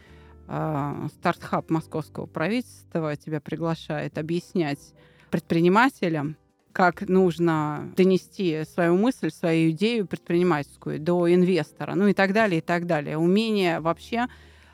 А, 0.53 1.07
Стартхаб 1.13 1.69
московского 1.69 2.25
правительства 2.25 3.15
тебя 3.15 3.39
приглашает 3.39 4.17
объяснять 4.17 4.93
предпринимателям, 5.29 6.35
как 6.73 7.07
нужно 7.07 7.89
донести 7.95 8.65
свою 8.65 8.97
мысль, 8.97 9.31
свою 9.31 9.71
идею 9.71 10.07
предпринимательскую 10.07 10.99
до 10.99 11.33
инвестора, 11.33 11.95
ну 11.95 12.07
и 12.07 12.13
так 12.13 12.33
далее, 12.33 12.57
и 12.57 12.61
так 12.61 12.85
далее. 12.85 13.17
Умение 13.17 13.79
вообще 13.79 14.27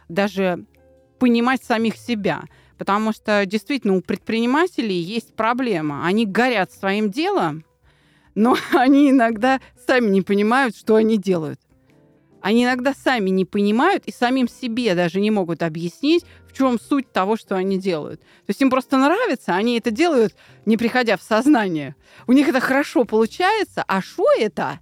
даже 0.09 0.65
понимать 1.19 1.63
самих 1.63 1.95
себя. 1.97 2.41
Потому 2.79 3.11
что 3.11 3.45
действительно 3.45 3.97
у 3.97 4.01
предпринимателей 4.01 4.97
есть 4.97 5.35
проблема. 5.35 6.07
Они 6.07 6.25
горят 6.25 6.71
своим 6.71 7.11
делом, 7.11 7.65
но 8.33 8.57
они 8.73 9.11
иногда 9.11 9.61
сами 9.85 10.09
не 10.09 10.23
понимают, 10.23 10.75
что 10.75 10.95
они 10.95 11.19
делают. 11.19 11.59
Они 12.41 12.63
иногда 12.63 12.93
сами 12.93 13.29
не 13.29 13.45
понимают 13.45 14.03
и 14.05 14.11
самим 14.11 14.47
себе 14.47 14.95
даже 14.95 15.19
не 15.19 15.31
могут 15.31 15.63
объяснить, 15.63 16.25
в 16.47 16.53
чем 16.53 16.79
суть 16.79 17.11
того, 17.11 17.35
что 17.35 17.55
они 17.55 17.77
делают. 17.77 18.21
То 18.21 18.49
есть 18.49 18.61
им 18.61 18.69
просто 18.69 18.97
нравится, 18.97 19.55
они 19.55 19.77
это 19.77 19.91
делают, 19.91 20.35
не 20.65 20.77
приходя 20.77 21.17
в 21.17 21.23
сознание. 21.23 21.95
У 22.27 22.33
них 22.33 22.47
это 22.47 22.59
хорошо 22.59 23.05
получается, 23.05 23.83
а 23.87 24.01
что 24.01 24.27
это? 24.37 24.79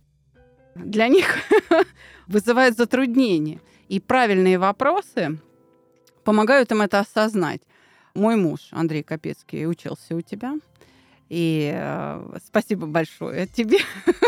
Для 0.75 1.07
них 1.07 1.37
вызывает 2.27 2.77
затруднение. 2.77 3.61
И 3.87 3.99
правильные 3.99 4.57
вопросы 4.57 5.39
помогают 6.23 6.71
им 6.71 6.81
это 6.81 6.99
осознать. 6.99 7.61
Мой 8.13 8.35
муж 8.35 8.69
Андрей 8.71 9.03
Капецкий 9.03 9.67
учился 9.67 10.15
у 10.15 10.21
тебя. 10.21 10.55
И 11.29 11.71
э, 11.73 12.37
спасибо 12.45 12.85
большое 12.85 13.47
тебе 13.47 13.79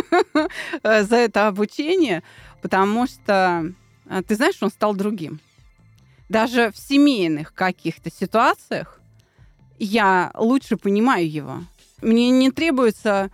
за 0.83 1.15
это 1.15 1.47
обучение, 1.47 2.23
потому 2.62 3.05
что, 3.05 3.71
э, 4.10 4.21
ты 4.27 4.36
знаешь, 4.36 4.57
он 4.62 4.69
стал 4.69 4.95
другим. 4.95 5.39
Даже 6.27 6.71
в 6.71 6.77
семейных 6.77 7.53
каких-то 7.53 8.12
ситуациях 8.12 8.99
я 9.77 10.31
лучше 10.33 10.75
понимаю 10.75 11.29
его. 11.29 11.63
Мне 12.01 12.31
не 12.31 12.51
требуется 12.51 13.29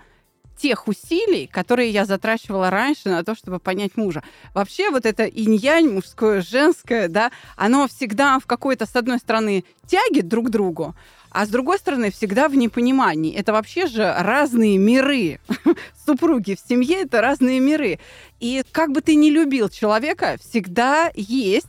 тех 0.58 0.88
усилий, 0.88 1.48
которые 1.48 1.90
я 1.90 2.06
затрачивала 2.06 2.70
раньше 2.70 3.10
на 3.10 3.24
то, 3.24 3.36
чтобы 3.36 3.60
понять 3.60 3.98
мужа. 3.98 4.24
Вообще 4.54 4.92
вот 4.92 5.06
это 5.06 5.26
инь-янь, 5.26 5.90
мужское, 5.90 6.42
женское, 6.42 7.08
да, 7.08 7.32
оно 7.58 7.88
всегда 7.88 8.40
в 8.40 8.46
какой-то, 8.46 8.86
с 8.86 8.96
одной 8.96 9.18
стороны, 9.18 9.66
тяге 9.88 10.22
друг 10.22 10.48
к 10.48 10.50
другу, 10.52 10.96
а 11.34 11.48
с 11.48 11.50
другой 11.50 11.80
стороны, 11.80 12.12
всегда 12.12 12.48
в 12.48 12.56
непонимании. 12.56 13.34
Это 13.34 13.54
вообще 13.54 13.88
же 13.88 14.16
разные 14.20 14.78
миры. 14.78 15.40
Супруги 16.06 16.56
в 16.56 16.70
семье— 16.70 17.02
это 17.04 17.22
разные 17.22 17.60
миры. 17.60 18.00
И 18.40 18.64
как 18.72 18.92
бы 18.92 19.02
ты 19.02 19.16
ни 19.16 19.30
любил 19.30 19.68
человека, 19.70 20.38
всегда 20.40 21.12
есть 21.16 21.68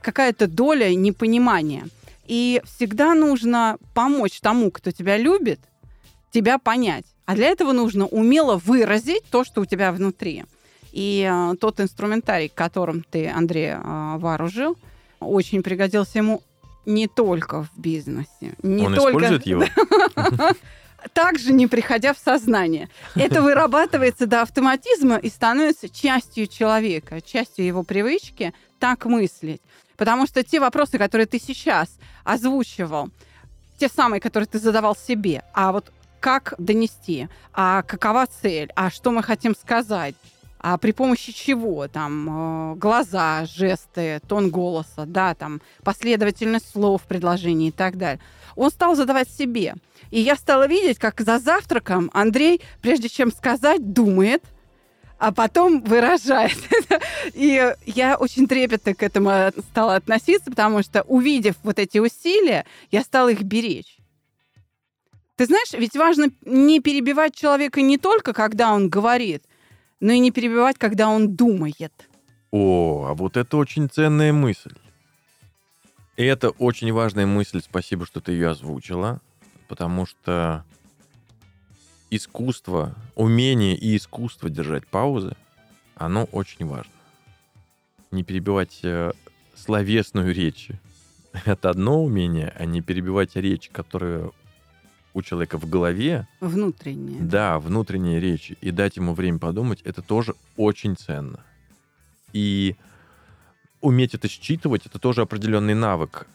какая-то 0.00 0.46
доля 0.46 0.94
непонимания. 0.94 1.86
И 2.26 2.62
всегда 2.64 3.14
нужно 3.14 3.76
помочь 3.92 4.40
тому, 4.40 4.70
кто 4.70 4.90
тебя 4.90 5.18
любит, 5.18 5.60
тебя 6.30 6.58
понять. 6.58 7.04
А 7.26 7.34
для 7.34 7.48
этого 7.48 7.72
нужно 7.72 8.06
умело 8.06 8.56
выразить 8.56 9.24
то, 9.30 9.44
что 9.44 9.60
у 9.60 9.66
тебя 9.66 9.92
внутри. 9.92 10.44
И 10.92 11.28
э, 11.30 11.54
тот 11.60 11.80
инструментарий, 11.80 12.48
которым 12.48 13.04
ты, 13.08 13.28
Андрей, 13.28 13.72
э, 13.72 14.16
вооружил, 14.16 14.78
очень 15.20 15.62
пригодился 15.62 16.18
ему 16.18 16.42
не 16.86 17.06
только 17.08 17.62
в 17.62 17.70
бизнесе. 17.76 18.54
Не 18.62 18.86
Он 18.86 18.94
только... 18.94 19.10
использует 19.10 19.46
его? 19.46 19.64
Также 21.12 21.52
не 21.52 21.66
приходя 21.66 22.14
в 22.14 22.18
сознание. 22.18 22.88
Это 23.16 23.42
вырабатывается 23.42 24.26
до 24.26 24.42
автоматизма 24.42 25.16
и 25.16 25.28
становится 25.28 25.88
частью 25.88 26.46
человека, 26.46 27.20
частью 27.20 27.66
его 27.66 27.82
привычки 27.82 28.54
так 28.78 29.04
мыслить. 29.04 29.60
Потому 29.96 30.26
что 30.26 30.42
те 30.44 30.60
вопросы, 30.60 30.98
которые 30.98 31.26
ты 31.26 31.40
сейчас 31.40 31.98
озвучивал, 32.24 33.10
те 33.78 33.88
самые, 33.88 34.20
которые 34.20 34.46
ты 34.46 34.58
задавал 34.58 34.94
себе, 34.94 35.42
а 35.52 35.72
вот 35.72 35.92
как 36.20 36.54
донести, 36.56 37.28
а 37.52 37.82
какова 37.82 38.26
цель, 38.26 38.70
а 38.76 38.90
что 38.90 39.10
мы 39.10 39.24
хотим 39.24 39.56
сказать, 39.56 40.14
а 40.62 40.78
при 40.78 40.92
помощи 40.92 41.32
чего, 41.32 41.88
там, 41.88 42.72
э, 42.72 42.76
глаза, 42.76 43.44
жесты, 43.46 44.20
тон 44.28 44.50
голоса, 44.50 45.04
да, 45.06 45.34
там, 45.34 45.60
последовательность 45.82 46.70
слов 46.70 47.02
в 47.02 47.06
предложении 47.06 47.68
и 47.68 47.72
так 47.72 47.98
далее. 47.98 48.20
Он 48.54 48.70
стал 48.70 48.94
задавать 48.94 49.28
себе. 49.28 49.74
И 50.10 50.20
я 50.20 50.36
стала 50.36 50.68
видеть, 50.68 50.98
как 50.98 51.20
за 51.20 51.38
завтраком 51.38 52.10
Андрей, 52.14 52.60
прежде 52.80 53.08
чем 53.08 53.32
сказать, 53.32 53.92
думает, 53.92 54.44
а 55.18 55.32
потом 55.32 55.82
выражает. 55.82 56.58
И 57.34 57.74
я 57.86 58.16
очень 58.16 58.46
трепетно 58.46 58.94
к 58.94 59.02
этому 59.02 59.30
стала 59.70 59.96
относиться, 59.96 60.50
потому 60.50 60.82
что, 60.82 61.02
увидев 61.02 61.56
вот 61.62 61.78
эти 61.78 61.98
усилия, 61.98 62.66
я 62.90 63.02
стала 63.02 63.28
их 63.28 63.42
беречь. 63.42 63.98
Ты 65.36 65.46
знаешь, 65.46 65.72
ведь 65.72 65.96
важно 65.96 66.26
не 66.44 66.80
перебивать 66.80 67.34
человека 67.34 67.80
не 67.82 67.98
только, 67.98 68.32
когда 68.32 68.72
он 68.72 68.88
говорит, 68.88 69.44
но 70.02 70.12
и 70.12 70.18
не 70.18 70.32
перебивать, 70.32 70.78
когда 70.78 71.08
он 71.08 71.36
думает. 71.36 71.92
О, 72.50 73.06
а 73.08 73.14
вот 73.14 73.36
это 73.36 73.56
очень 73.56 73.88
ценная 73.88 74.32
мысль. 74.32 74.74
И 76.16 76.24
это 76.24 76.50
очень 76.50 76.92
важная 76.92 77.24
мысль, 77.24 77.62
спасибо, 77.62 78.04
что 78.04 78.20
ты 78.20 78.32
ее 78.32 78.50
озвучила, 78.50 79.20
потому 79.68 80.04
что 80.04 80.64
искусство, 82.10 82.96
умение 83.14 83.76
и 83.76 83.96
искусство 83.96 84.50
держать 84.50 84.88
паузы, 84.88 85.36
оно 85.94 86.24
очень 86.32 86.66
важно. 86.66 86.92
Не 88.10 88.24
перебивать 88.24 88.80
э, 88.82 89.12
словесную 89.54 90.34
речь. 90.34 90.70
Это 91.44 91.70
одно 91.70 92.02
умение, 92.02 92.52
а 92.58 92.64
не 92.64 92.82
перебивать 92.82 93.36
речь, 93.36 93.70
которая 93.72 94.32
у 95.14 95.22
человека 95.22 95.58
в 95.58 95.68
голове, 95.68 96.26
Внутреннее. 96.40 97.20
да, 97.20 97.58
внутренняя 97.58 98.18
речь, 98.18 98.52
и 98.60 98.70
дать 98.70 98.96
ему 98.96 99.14
время 99.14 99.38
подумать, 99.38 99.82
это 99.82 100.02
тоже 100.02 100.34
очень 100.56 100.96
ценно. 100.96 101.40
И 102.32 102.76
уметь 103.80 104.14
это 104.14 104.28
считывать, 104.28 104.86
это 104.86 104.98
тоже 104.98 105.20
определенный 105.22 105.74
навык. 105.74 106.26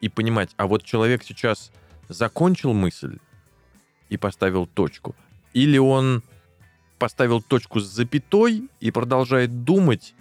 И 0.00 0.08
понимать, 0.08 0.50
а 0.56 0.66
вот 0.66 0.82
человек 0.82 1.22
сейчас 1.22 1.70
закончил 2.08 2.72
мысль 2.72 3.18
и 4.08 4.16
поставил 4.16 4.66
точку, 4.66 5.14
или 5.52 5.78
он 5.78 6.22
поставил 6.98 7.40
точку 7.40 7.80
с 7.80 7.84
запятой 7.84 8.68
и 8.80 8.90
продолжает 8.90 9.64
думать 9.64 10.14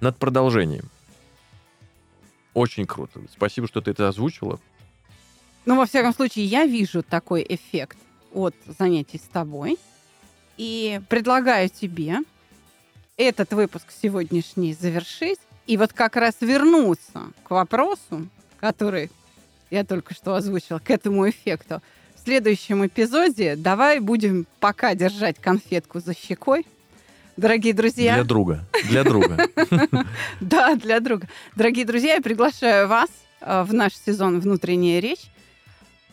над 0.00 0.16
продолжением. 0.16 0.88
Очень 2.54 2.86
круто. 2.86 3.20
Спасибо, 3.32 3.66
что 3.68 3.80
ты 3.82 3.90
это 3.90 4.08
озвучила. 4.08 4.58
Ну, 5.66 5.76
во 5.76 5.84
всяком 5.84 6.14
случае, 6.14 6.44
я 6.44 6.64
вижу 6.64 7.02
такой 7.02 7.44
эффект 7.46 7.98
от 8.32 8.54
занятий 8.78 9.18
с 9.18 9.28
тобой. 9.28 9.78
И 10.56 11.00
предлагаю 11.08 11.68
тебе 11.68 12.18
этот 13.16 13.52
выпуск 13.52 13.86
сегодняшний 14.00 14.74
завершить. 14.74 15.40
И 15.66 15.76
вот 15.76 15.92
как 15.92 16.14
раз 16.14 16.36
вернуться 16.40 17.32
к 17.42 17.50
вопросу, 17.50 18.28
который 18.60 19.10
я 19.70 19.84
только 19.84 20.14
что 20.14 20.36
озвучила, 20.36 20.78
к 20.78 20.88
этому 20.88 21.28
эффекту. 21.28 21.82
В 22.14 22.20
следующем 22.22 22.86
эпизоде 22.86 23.56
давай 23.56 23.98
будем 23.98 24.46
пока 24.60 24.94
держать 24.94 25.40
конфетку 25.40 25.98
за 25.98 26.14
щекой. 26.14 26.64
Дорогие 27.36 27.74
друзья, 27.74 28.14
Для 28.14 28.24
друга. 28.24 28.64
Для 28.84 29.02
друга. 29.02 29.48
да, 30.40 30.76
для 30.76 31.00
друга. 31.00 31.28
Дорогие 31.56 31.84
друзья, 31.84 32.14
я 32.14 32.22
приглашаю 32.22 32.86
вас 32.86 33.10
э, 33.40 33.62
в 33.64 33.74
наш 33.74 33.94
сезон 33.94 34.38
«Внутренняя 34.38 35.00
речь» 35.00 35.28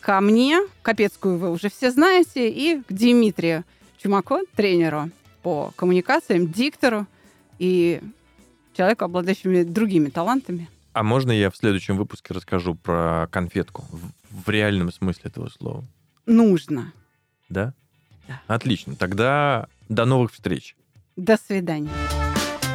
ко 0.03 0.19
мне, 0.19 0.59
Капецкую 0.81 1.37
вы 1.37 1.49
уже 1.49 1.69
все 1.69 1.89
знаете, 1.89 2.49
и 2.49 2.81
к 2.81 2.91
Дмитрию 2.91 3.63
Чумако, 3.97 4.41
тренеру 4.55 5.09
по 5.41 5.71
коммуникациям, 5.77 6.51
диктору 6.51 7.07
и 7.57 8.01
человеку, 8.75 9.05
обладающему 9.05 9.65
другими 9.65 10.09
талантами. 10.09 10.69
А 10.91 11.03
можно 11.03 11.31
я 11.31 11.49
в 11.49 11.55
следующем 11.55 11.95
выпуске 11.97 12.33
расскажу 12.33 12.75
про 12.75 13.27
конфетку? 13.31 13.85
В, 13.91 14.45
в 14.45 14.49
реальном 14.49 14.91
смысле 14.91 15.23
этого 15.25 15.49
слова. 15.49 15.85
Нужно. 16.25 16.91
Да? 17.49 17.73
Да. 18.27 18.41
Отлично. 18.47 18.95
Тогда 18.95 19.67
до 19.89 20.05
новых 20.05 20.33
встреч. 20.33 20.75
До 21.15 21.37
свидания. 21.37 21.89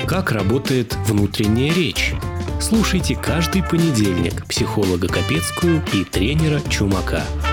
Как 0.06 0.32
работает 0.32 0.94
внутренняя 1.06 1.72
речь? 1.74 2.14
Слушайте 2.60 3.14
каждый 3.14 3.62
понедельник 3.62 4.46
психолога 4.46 5.08
Капецкую 5.08 5.82
и 5.92 6.04
тренера 6.04 6.60
Чумака– 6.68 7.22